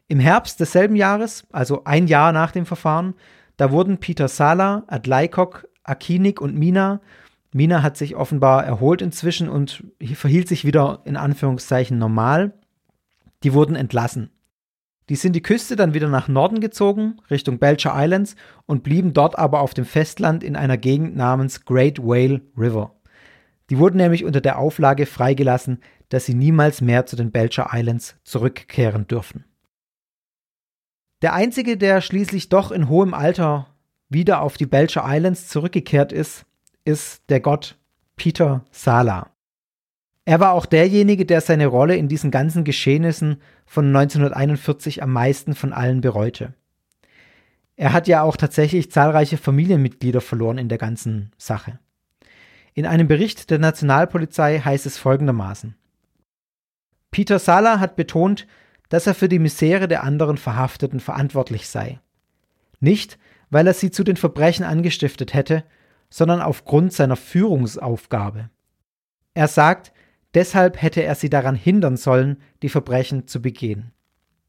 [0.09, 3.15] Im Herbst desselben Jahres, also ein Jahr nach dem Verfahren,
[3.57, 7.01] da wurden Peter Sala, Adlaikok, Akinik und Mina.
[7.53, 9.83] Mina hat sich offenbar erholt inzwischen und
[10.15, 12.53] verhielt sich wieder in Anführungszeichen normal.
[13.43, 14.31] Die wurden entlassen.
[15.09, 18.37] Die sind die Küste dann wieder nach Norden gezogen, Richtung Belcher Islands,
[18.67, 22.93] und blieben dort aber auf dem Festland in einer Gegend namens Great Whale River.
[23.71, 28.17] Die wurden nämlich unter der Auflage freigelassen, dass sie niemals mehr zu den Belcher Islands
[28.23, 29.46] zurückkehren dürfen.
[31.27, 33.66] Der einzige, der schließlich doch in hohem Alter
[34.09, 36.47] wieder auf die Belcher Islands zurückgekehrt ist,
[36.85, 37.77] ist der Gott
[38.14, 39.33] Peter Sala.
[40.24, 45.57] Er war auch derjenige, der seine Rolle in diesen ganzen Geschehnissen von 1941 am meisten
[45.57, 46.55] von allen bereute.
[47.74, 51.81] Er hat ja auch tatsächlich zahlreiche Familienmitglieder verloren in der ganzen Sache.
[52.72, 55.74] In einem Bericht der Nationalpolizei heißt es folgendermaßen.
[57.11, 58.47] Peter Sala hat betont,
[58.89, 62.01] dass er für die Misere der anderen Verhafteten verantwortlich sei.
[62.80, 63.18] Nicht,
[63.51, 65.64] weil er sie zu den Verbrechen angestiftet hätte,
[66.11, 68.51] sondern aufgrund seiner Führungsaufgabe.
[69.34, 69.93] Er sagt,
[70.34, 73.93] deshalb hätte er sie daran hindern sollen, die Verbrechen zu begehen.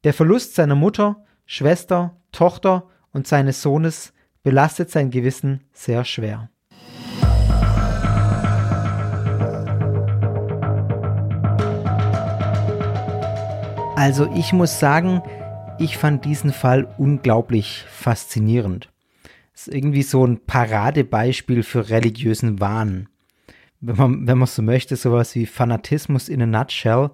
[0.04, 4.14] Der Verlust seiner Mutter, Schwester, Tochter und seines Sohnes
[4.44, 6.50] belastet sein Gewissen sehr schwer.
[13.98, 15.24] Also ich muss sagen,
[15.80, 18.92] ich fand diesen Fall unglaublich faszinierend.
[19.56, 23.10] Es ist irgendwie so ein Paradebeispiel für religiösen Wahn.
[23.82, 27.10] Wenn man, wenn man so möchte, sowas wie Fanatismus in a nutshell.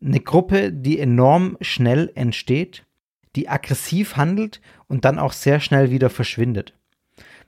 [0.00, 2.86] Eine Gruppe, die enorm schnell entsteht,
[3.34, 6.74] die aggressiv handelt und dann auch sehr schnell wieder verschwindet.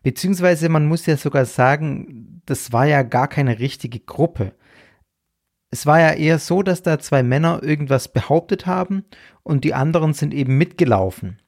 [0.02, 4.56] Beziehungsweise man muss ja sogar sagen, das war ja gar keine richtige Gruppe.
[5.70, 9.04] Es war ja eher so, dass da zwei Männer irgendwas behauptet haben
[9.42, 11.40] und die anderen sind eben mitgelaufen.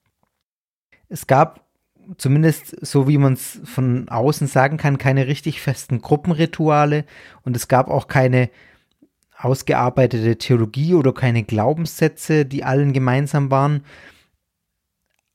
[1.09, 1.69] Es gab
[2.17, 7.05] zumindest so wie man es von außen sagen kann, keine richtig festen Gruppenrituale
[7.43, 8.51] und es gab auch keine
[9.37, 13.85] ausgearbeitete Theologie oder keine Glaubenssätze, die allen gemeinsam waren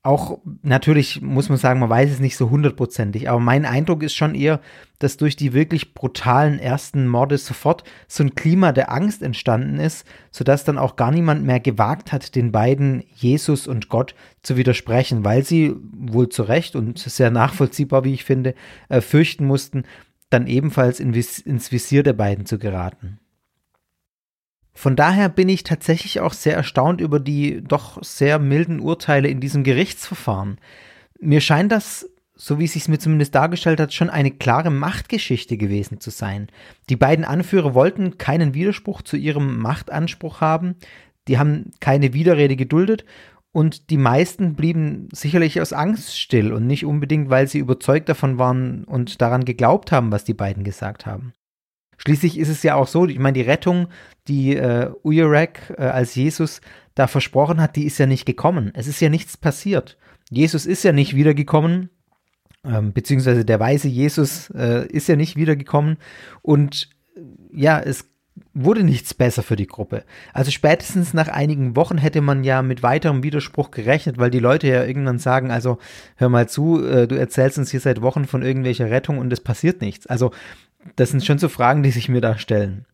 [0.04, 4.14] auch natürlich muss man sagen, man weiß es nicht so hundertprozentig, aber mein Eindruck ist
[4.14, 4.60] schon eher,
[4.99, 10.06] dass durch die wirklich brutalen ersten Morde sofort so ein Klima der Angst entstanden ist,
[10.30, 15.24] sodass dann auch gar niemand mehr gewagt hat, den beiden Jesus und Gott zu widersprechen,
[15.24, 18.56] weil sie wohl zu Recht und sehr nachvollziehbar, wie ich finde,
[18.89, 19.84] äh, fürchten mussten,
[20.30, 23.20] dann ebenfalls in ins Visier der beiden zu geraten.
[24.74, 29.39] Von daher bin ich tatsächlich auch sehr erstaunt über die doch sehr milden Urteile in
[29.39, 30.57] diesem Gerichtsverfahren.
[31.19, 35.57] Mir scheint das, so wie es sich mir zumindest dargestellt hat, schon eine klare Machtgeschichte
[35.57, 36.47] gewesen zu sein.
[36.89, 40.76] Die beiden Anführer wollten keinen Widerspruch zu ihrem Machtanspruch haben,
[41.28, 43.05] die haben keine Widerrede geduldet
[43.53, 48.39] und die meisten blieben sicherlich aus Angst still und nicht unbedingt, weil sie überzeugt davon
[48.39, 51.34] waren und daran geglaubt haben, was die beiden gesagt haben.
[52.06, 53.88] Schließlich ist es ja auch so, ich meine, die Rettung,
[54.28, 56.60] die äh, Uyarak äh, als Jesus
[56.95, 58.72] da versprochen hat, die ist ja nicht gekommen.
[58.76, 59.97] Es ist ja nichts passiert.
[60.30, 61.89] Jesus ist ja nicht wiedergekommen,
[62.66, 65.97] ähm, beziehungsweise der weise Jesus äh, ist ja nicht wiedergekommen
[66.41, 67.22] und äh,
[67.54, 68.10] ja, es
[68.54, 70.04] wurde nichts besser für die Gruppe.
[70.34, 74.68] Also spätestens nach einigen Wochen hätte man ja mit weiterem Widerspruch gerechnet, weil die Leute
[74.68, 75.78] ja irgendwann sagen, also
[76.16, 79.39] hör mal zu, äh, du erzählst uns hier seit Wochen von irgendwelcher Rettung und es
[79.39, 80.08] passiert nichts.
[80.08, 80.32] Also
[80.96, 82.86] das sind schon so Fragen, die sich mir da stellen.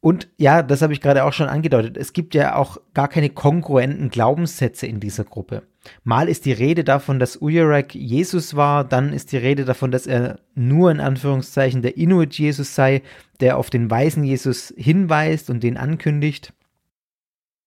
[0.00, 1.96] Und ja, das habe ich gerade auch schon angedeutet.
[1.96, 5.64] Es gibt ja auch gar keine kongruenten Glaubenssätze in dieser Gruppe.
[6.04, 10.06] Mal ist die Rede davon, dass Uyarak Jesus war, dann ist die Rede davon, dass
[10.06, 13.02] er nur in Anführungszeichen der Inuit Jesus sei,
[13.40, 16.52] der auf den weisen Jesus hinweist und den ankündigt.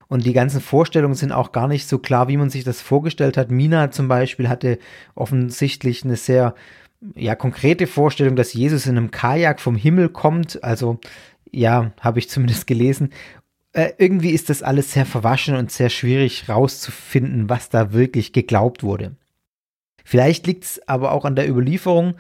[0.07, 3.38] Und die ganzen Vorstellungen sind auch gar nicht so klar, wie man sich das vorgestellt
[3.38, 3.51] hat.
[3.51, 4.80] Mina zum Beispiel hatte
[5.14, 6.55] offensichtlich eine sehr
[7.15, 10.63] ja, konkrete Vorstellung, dass Jesus in einem Kajak vom Himmel kommt.
[10.63, 10.99] Also,
[11.51, 13.11] ja, habe ich zumindest gelesen.
[13.71, 18.83] Äh, irgendwie ist das alles sehr verwaschen und sehr schwierig rauszufinden, was da wirklich geglaubt
[18.83, 19.15] wurde.
[20.03, 22.15] Vielleicht liegt es aber auch an der Überlieferung,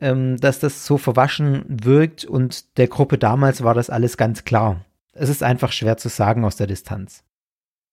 [0.00, 4.84] ähm, dass das so verwaschen wirkt und der Gruppe damals war das alles ganz klar.
[5.12, 7.24] Es ist einfach schwer zu sagen aus der Distanz.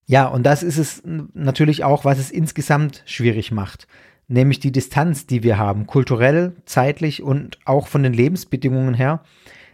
[0.05, 3.87] Ja, und das ist es natürlich auch, was es insgesamt schwierig macht
[4.27, 9.23] nämlich die Distanz, die wir haben, kulturell, zeitlich und auch von den Lebensbedingungen her,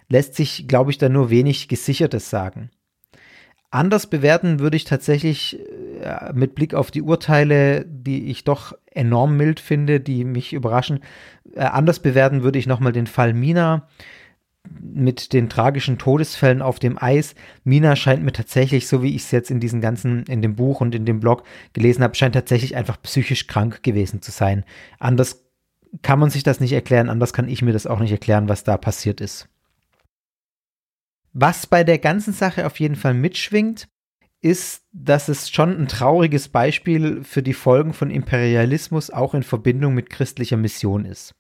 [0.08, 2.72] lässt sich, glaube ich, da nur wenig Gesichertes sagen.
[3.72, 5.60] Anders bewerten würde ich tatsächlich
[6.02, 11.02] äh, mit Blick auf die Urteile, die ich doch enorm mild finde, die mich überraschen,
[11.54, 13.88] äh, anders bewerten würde ich nochmal den Fall Mina
[14.80, 17.36] mit den tragischen Todesfällen auf dem Eis.
[17.64, 20.82] Mina scheint mir tatsächlich, so wie ich es jetzt in diesem ganzen, in dem Buch
[20.82, 21.44] und in dem Blog
[21.74, 24.64] gelesen habe, scheint tatsächlich einfach psychisch krank gewesen zu sein.
[25.00, 25.46] Anders
[26.02, 28.64] kann man sich das nicht erklären, anders kann ich mir das auch nicht erklären, was
[28.64, 29.50] da passiert ist.
[31.34, 33.88] Was bei der ganzen Sache auf jeden Fall mitschwingt,
[34.42, 39.94] ist, dass es schon ein trauriges Beispiel für die Folgen von Imperialismus auch in Verbindung
[39.94, 41.36] mit christlicher Mission ist.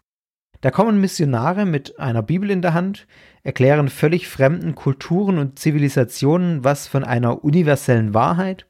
[0.61, 3.07] Da kommen Missionare mit einer Bibel in der Hand,
[3.43, 8.67] erklären völlig fremden Kulturen und Zivilisationen was von einer universellen Wahrheit,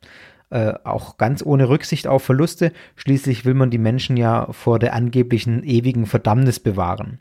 [0.52, 2.74] äh, auch ganz ohne Rücksicht auf Verluste.
[2.96, 7.20] Schließlich will man die Menschen ja vor der angeblichen ewigen Verdammnis bewahren.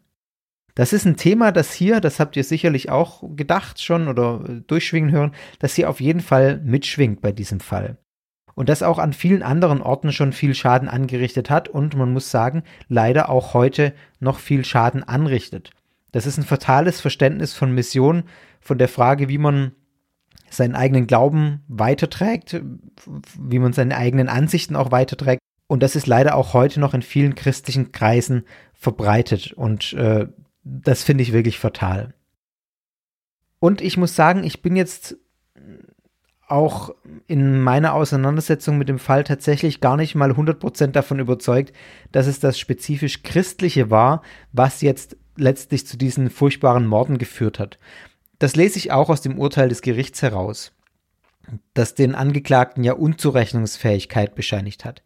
[0.75, 5.11] Das ist ein Thema, das hier, das habt ihr sicherlich auch gedacht schon oder durchschwingen
[5.11, 7.97] hören, das hier auf jeden Fall mitschwingt bei diesem Fall.
[8.59, 12.33] Und das auch an vielen anderen Orten schon viel Schaden angerichtet hat und man muss
[12.33, 15.71] sagen, leider auch heute noch viel Schaden anrichtet.
[16.11, 18.25] Das ist ein fatales Verständnis von Mission,
[18.61, 19.77] von der Frage, wie man
[20.51, 22.61] seinen eigenen Glauben weiterträgt,
[23.39, 25.41] wie man seine eigenen Ansichten auch weiterträgt.
[25.69, 28.43] Und das ist leider auch heute noch in vielen christlichen Kreisen
[28.75, 29.53] verbreitet.
[29.53, 30.27] Und äh,
[30.65, 32.13] das finde ich wirklich fatal.
[33.61, 35.17] Und ich muss sagen, ich bin jetzt
[36.51, 36.95] auch
[37.27, 41.73] in meiner Auseinandersetzung mit dem Fall tatsächlich gar nicht mal 100% davon überzeugt,
[42.13, 44.23] dass es das spezifisch Christliche war,
[44.53, 47.79] was jetzt letztlich zu diesen furchtbaren Morden geführt hat.
[48.39, 50.73] Das lese ich auch aus dem Urteil des Gerichts heraus,
[51.75, 55.03] das den Angeklagten ja Unzurechnungsfähigkeit bescheinigt hat.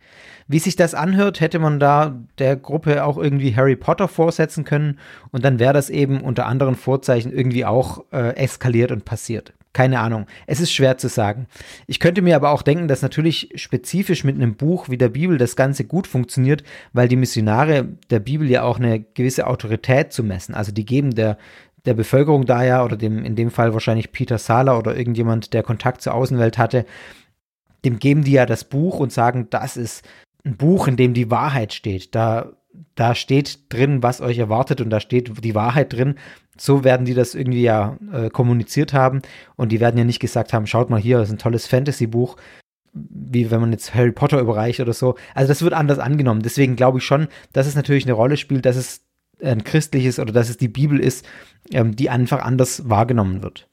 [0.49, 4.99] Wie sich das anhört, hätte man da der Gruppe auch irgendwie Harry Potter vorsetzen können
[5.31, 9.55] und dann wäre das eben unter anderen Vorzeichen irgendwie auch äh, eskaliert und passiert.
[9.73, 10.27] Keine Ahnung.
[10.47, 11.47] Es ist schwer zu sagen.
[11.87, 15.39] Ich könnte mir aber auch denken, dass natürlich spezifisch mit einem Buch wie der Bibel
[15.39, 16.63] das Ganze gut funktioniert,
[16.93, 20.55] weil die Missionare der Bibel ja auch eine gewisse Autorität zu messen.
[20.55, 21.39] Also die geben der,
[21.87, 25.63] der Bevölkerung da ja, oder dem, in dem Fall wahrscheinlich Peter Sala oder irgendjemand, der
[25.63, 26.85] Kontakt zur Außenwelt hatte,
[27.85, 30.05] dem geben die ja das Buch und sagen, das ist
[30.45, 32.15] ein Buch, in dem die Wahrheit steht.
[32.15, 32.53] Da,
[32.95, 36.17] da steht drin, was euch erwartet und da steht die Wahrheit drin.
[36.59, 39.23] So werden die das irgendwie ja äh, kommuniziert haben
[39.57, 42.37] und die werden ja nicht gesagt haben, schaut mal hier, das ist ein tolles Fantasy-Buch,
[42.93, 45.15] wie wenn man jetzt Harry Potter überreicht oder so.
[45.35, 46.43] Also das wird anders angenommen.
[46.43, 49.03] Deswegen glaube ich schon, dass es natürlich eine Rolle spielt, dass es
[49.43, 51.27] ein christliches oder dass es die Bibel ist,
[51.73, 53.69] ähm, die einfach anders wahrgenommen wird.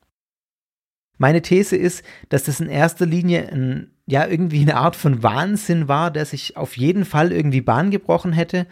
[1.18, 5.88] Meine These ist, dass das in erster Linie ein, ja irgendwie eine Art von Wahnsinn
[5.88, 8.66] war, der sich auf jeden Fall irgendwie Bahn gebrochen hätte.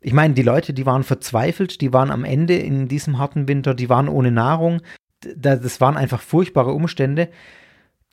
[0.00, 3.74] Ich meine, die Leute, die waren verzweifelt, die waren am Ende in diesem harten Winter,
[3.74, 4.80] die waren ohne Nahrung,
[5.36, 7.28] das waren einfach furchtbare Umstände.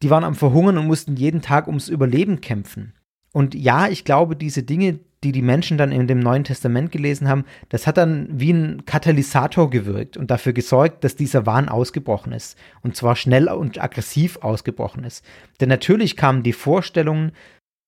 [0.03, 2.93] Die waren am Verhungern und mussten jeden Tag ums Überleben kämpfen.
[3.33, 7.27] Und ja, ich glaube, diese Dinge, die die Menschen dann in dem Neuen Testament gelesen
[7.27, 12.33] haben, das hat dann wie ein Katalysator gewirkt und dafür gesorgt, dass dieser Wahn ausgebrochen
[12.33, 12.57] ist.
[12.83, 15.25] Und zwar schnell und aggressiv ausgebrochen ist.
[15.59, 17.31] Denn natürlich kamen die Vorstellungen,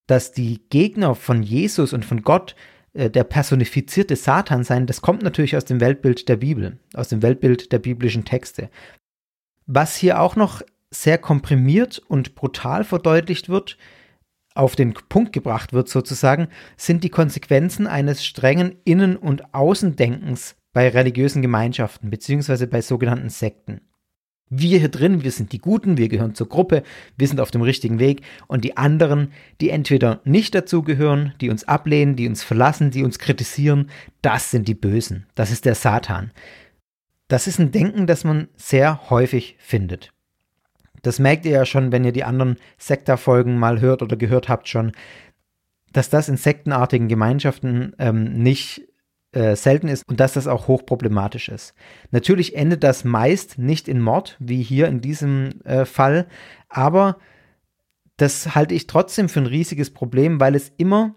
[0.07, 2.55] dass die Gegner von Jesus und von Gott
[2.93, 7.21] äh, der personifizierte Satan sein, das kommt natürlich aus dem Weltbild der Bibel, aus dem
[7.21, 8.69] Weltbild der biblischen Texte.
[9.67, 13.77] Was hier auch noch sehr komprimiert und brutal verdeutlicht wird,
[14.55, 16.47] auf den Punkt gebracht wird sozusagen,
[16.77, 23.81] sind die Konsequenzen eines strengen Innen- und Außendenkens bei religiösen Gemeinschaften beziehungsweise bei sogenannten Sekten.
[24.51, 26.81] Wir hier drin, wir sind die Guten, wir gehören zur Gruppe,
[27.17, 29.31] wir sind auf dem richtigen Weg und die anderen,
[29.61, 33.91] die entweder nicht dazugehören, die uns ablehnen, die uns verlassen, die uns kritisieren,
[34.23, 36.31] das sind die Bösen, das ist der Satan.
[37.27, 40.11] Das ist ein Denken, das man sehr häufig findet.
[41.01, 44.67] Das merkt ihr ja schon, wenn ihr die anderen Sektorfolgen mal hört oder gehört habt
[44.67, 44.91] schon,
[45.91, 48.87] dass das in sektenartigen Gemeinschaften ähm, nicht
[49.31, 51.73] äh, selten ist und dass das auch hochproblematisch ist.
[52.11, 56.27] Natürlich endet das meist nicht in Mord, wie hier in diesem äh, Fall,
[56.67, 57.17] aber
[58.17, 61.15] das halte ich trotzdem für ein riesiges Problem, weil es immer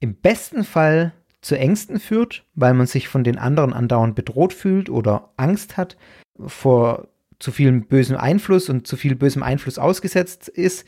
[0.00, 1.12] im besten Fall
[1.42, 5.96] zu Ängsten führt, weil man sich von den anderen andauernd bedroht fühlt oder Angst hat
[6.38, 7.08] vor
[7.40, 10.86] zu viel bösem Einfluss und zu viel bösem Einfluss ausgesetzt ist.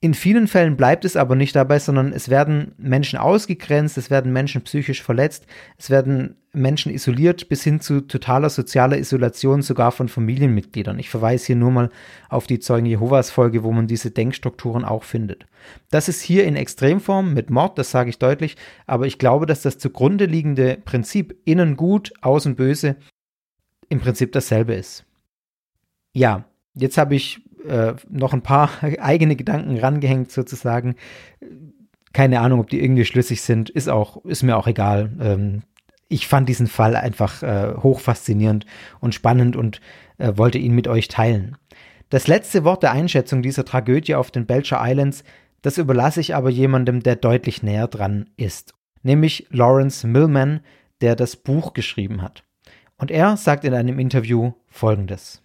[0.00, 4.34] In vielen Fällen bleibt es aber nicht dabei, sondern es werden Menschen ausgegrenzt, es werden
[4.34, 5.46] Menschen psychisch verletzt,
[5.78, 10.98] es werden Menschen isoliert bis hin zu totaler sozialer Isolation sogar von Familienmitgliedern.
[10.98, 11.90] Ich verweise hier nur mal
[12.28, 15.46] auf die Zeugen Jehovas Folge, wo man diese Denkstrukturen auch findet.
[15.90, 19.62] Das ist hier in Extremform mit Mord, das sage ich deutlich, aber ich glaube, dass
[19.62, 22.96] das zugrunde liegende Prinzip innen gut, außen böse
[23.88, 25.06] im Prinzip dasselbe ist
[26.14, 26.44] ja,
[26.74, 30.94] jetzt habe ich äh, noch ein paar eigene Gedanken rangehängt sozusagen.
[32.12, 35.12] Keine Ahnung, ob die irgendwie schlüssig sind, ist auch, ist mir auch egal.
[35.20, 35.62] Ähm,
[36.08, 38.66] ich fand diesen Fall einfach äh, hoch faszinierend
[39.00, 39.80] und spannend und
[40.18, 41.56] äh, wollte ihn mit euch teilen.
[42.10, 45.24] Das letzte Wort der Einschätzung dieser Tragödie auf den Belcher Islands,
[45.62, 50.60] das überlasse ich aber jemandem, der deutlich näher dran ist, nämlich Lawrence Millman,
[51.00, 52.44] der das Buch geschrieben hat.
[52.98, 55.43] Und er sagt in einem Interview Folgendes.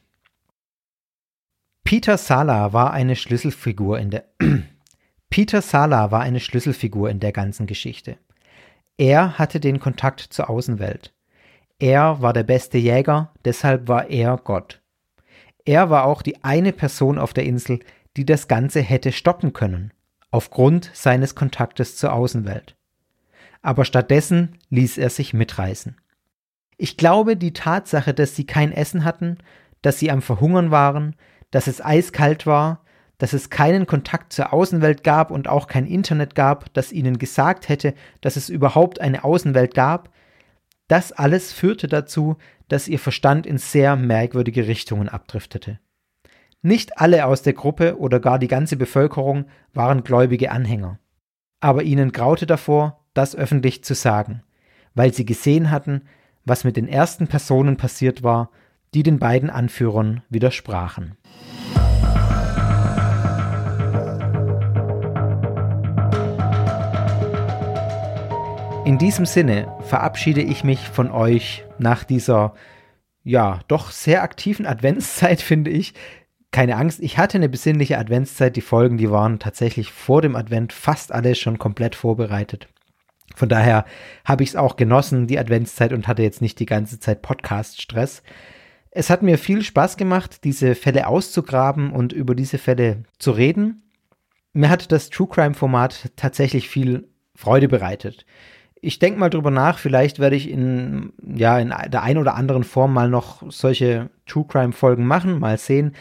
[1.84, 4.26] Peter Sala war eine Schlüsselfigur in der
[5.30, 8.18] Peter Sala war eine Schlüsselfigur in der ganzen Geschichte.
[8.98, 11.14] Er hatte den Kontakt zur Außenwelt.
[11.80, 14.82] Er war der beste Jäger, deshalb war er Gott.
[15.66, 17.80] Er war auch die eine Person auf der Insel,
[18.18, 19.94] die das Ganze hätte stoppen können.
[20.32, 22.76] aufgrund seines Kontaktes zur Außenwelt.
[23.62, 25.98] Aber stattdessen ließ er sich mitreißen.
[26.78, 29.38] Ich glaube, die Tatsache, dass sie kein Essen hatten,
[29.82, 31.16] dass sie am Verhungern waren,
[31.52, 32.84] dass es eiskalt war,
[33.18, 37.70] dass es keinen Kontakt zur Außenwelt gab und auch kein Internet gab, das ihnen gesagt
[37.70, 40.10] hätte, dass es überhaupt eine Außenwelt gab,
[40.88, 42.38] das alles führte dazu,
[42.68, 45.80] dass ihr Verstand in sehr merkwürdige Richtungen abdriftete.
[46.62, 51.00] Nicht alle aus der Gruppe oder gar die ganze Bevölkerung waren gläubige Anhänger.
[51.62, 54.43] Aber ihnen graute davor, das öffentlich zu sagen,
[54.95, 56.04] weil sie gesehen hatten,
[56.45, 58.50] was mit den ersten Personen passiert war,
[58.94, 61.18] die den beiden Anführern widersprachen.
[68.90, 72.56] In diesem Sinne verabschiede ich mich von euch nach dieser,
[73.24, 75.94] ja, doch sehr aktiven Adventszeit, finde ich.
[76.52, 78.56] Keine Angst, ich hatte eine besinnliche Adventszeit.
[78.56, 82.68] Die Folgen, die waren tatsächlich vor dem Advent fast alle schon komplett vorbereitet.
[83.36, 83.86] Von daher
[84.26, 88.24] habe ich es auch genossen, die Adventszeit, und hatte jetzt nicht die ganze Zeit Podcast-Stress.
[88.92, 93.84] Es hat mir viel Spaß gemacht, diese Fälle auszugraben und über diese Fälle zu reden.
[94.54, 98.26] Mir hat das True Crime-Format tatsächlich viel Freude bereitet
[98.82, 102.64] ich denke mal drüber nach, vielleicht werde ich in, ja, in der einen oder anderen
[102.64, 105.96] Form mal noch solche True Crime Folgen machen, mal sehen.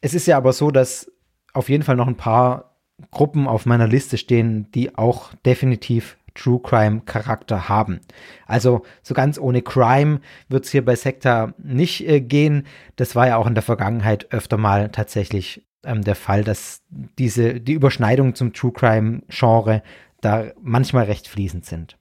[0.00, 1.10] Es ist ja aber so, dass
[1.52, 2.76] auf jeden Fall noch ein paar
[3.10, 8.00] Gruppen auf meiner Liste stehen, die auch definitiv True Crime Charakter haben.
[8.46, 12.66] Also so ganz ohne Crime wird es hier bei Sekta nicht äh, gehen.
[12.96, 17.60] Das war ja auch in der Vergangenheit öfter mal tatsächlich ähm, der Fall, dass diese,
[17.60, 19.82] die Überschneidungen zum True Crime Genre
[20.20, 21.96] da manchmal recht fließend sind.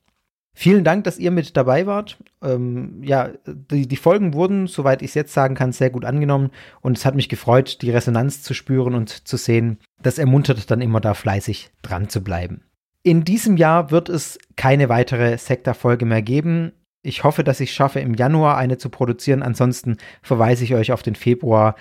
[0.55, 2.17] Vielen Dank, dass ihr mit dabei wart.
[2.43, 6.51] Ähm, ja, die, die, Folgen wurden, soweit ich es jetzt sagen kann, sehr gut angenommen
[6.81, 9.79] und es hat mich gefreut, die Resonanz zu spüren und zu sehen.
[10.01, 12.61] Das ermuntert dann immer da fleißig dran zu bleiben.
[13.03, 16.71] In diesem Jahr wird es keine weitere Sekta-Folge mehr geben.
[17.01, 19.43] Ich hoffe, dass ich schaffe, im Januar eine zu produzieren.
[19.43, 21.75] Ansonsten verweise ich euch auf den Februar.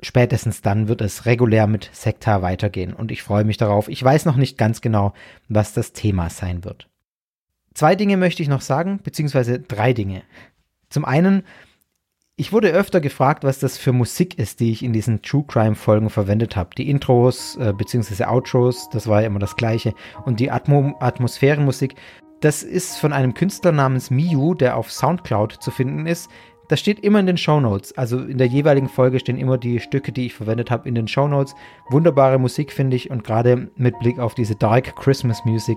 [0.00, 3.88] Spätestens dann wird es regulär mit Sekta weitergehen und ich freue mich darauf.
[3.88, 5.12] Ich weiß noch nicht ganz genau,
[5.48, 6.88] was das Thema sein wird.
[7.74, 10.22] Zwei Dinge möchte ich noch sagen, beziehungsweise drei Dinge.
[10.88, 11.42] Zum einen,
[12.40, 15.74] ich wurde öfter gefragt, was das für Musik ist, die ich in diesen True Crime
[15.74, 16.70] Folgen verwendet habe.
[16.74, 19.92] Die Intros äh, beziehungsweise Outros, das war ja immer das gleiche.
[20.24, 21.96] Und die Atmo Atmosphärenmusik,
[22.40, 26.30] das ist von einem Künstler namens Miu, der auf Soundcloud zu finden ist.
[26.68, 27.92] Das steht immer in den Show Notes.
[27.98, 31.08] Also in der jeweiligen Folge stehen immer die Stücke, die ich verwendet habe, in den
[31.08, 31.54] Show Notes.
[31.90, 33.10] Wunderbare Musik, finde ich.
[33.10, 35.76] Und gerade mit Blick auf diese Dark Christmas Music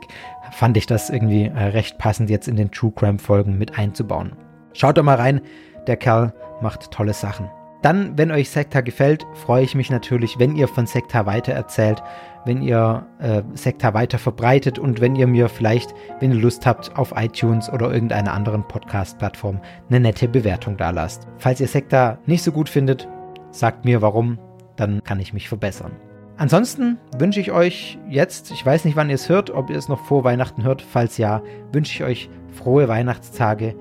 [0.54, 4.38] fand ich das irgendwie äh, recht passend, jetzt in den True Crime Folgen mit einzubauen.
[4.72, 5.42] Schaut doch mal rein.
[5.88, 7.50] Der Kerl macht tolle Sachen.
[7.84, 12.02] Dann, wenn euch Sekta gefällt, freue ich mich natürlich, wenn ihr von Sekta weitererzählt,
[12.46, 16.96] wenn ihr äh, Sekta weiter verbreitet und wenn ihr mir vielleicht, wenn ihr Lust habt,
[16.98, 19.60] auf iTunes oder irgendeiner anderen Podcast-Plattform
[19.90, 21.28] eine nette Bewertung da lasst.
[21.38, 23.10] Falls ihr Sekta nicht so gut findet,
[23.52, 24.40] sagt mir warum,
[24.78, 25.92] dann kann ich mich verbessern.
[26.38, 29.90] Ansonsten wünsche ich euch jetzt, ich weiß nicht, wann ihr es hört, ob ihr es
[29.90, 33.76] noch vor Weihnachten hört, falls ja, wünsche ich euch frohe Weihnachtstage.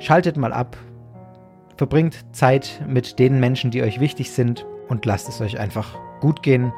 [0.00, 0.76] Schaltet mal ab,
[1.76, 6.42] Verbringt Zeit mit den Menschen, die euch wichtig sind und lasst es euch einfach gut
[6.42, 6.72] gehen,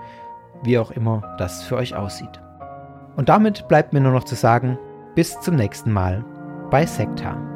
[0.62, 2.40] wie auch immer das für euch aussieht.
[3.16, 4.78] Und damit bleibt mir nur noch zu sagen,
[5.14, 6.24] bis zum nächsten Mal
[6.70, 7.55] bei Sekta.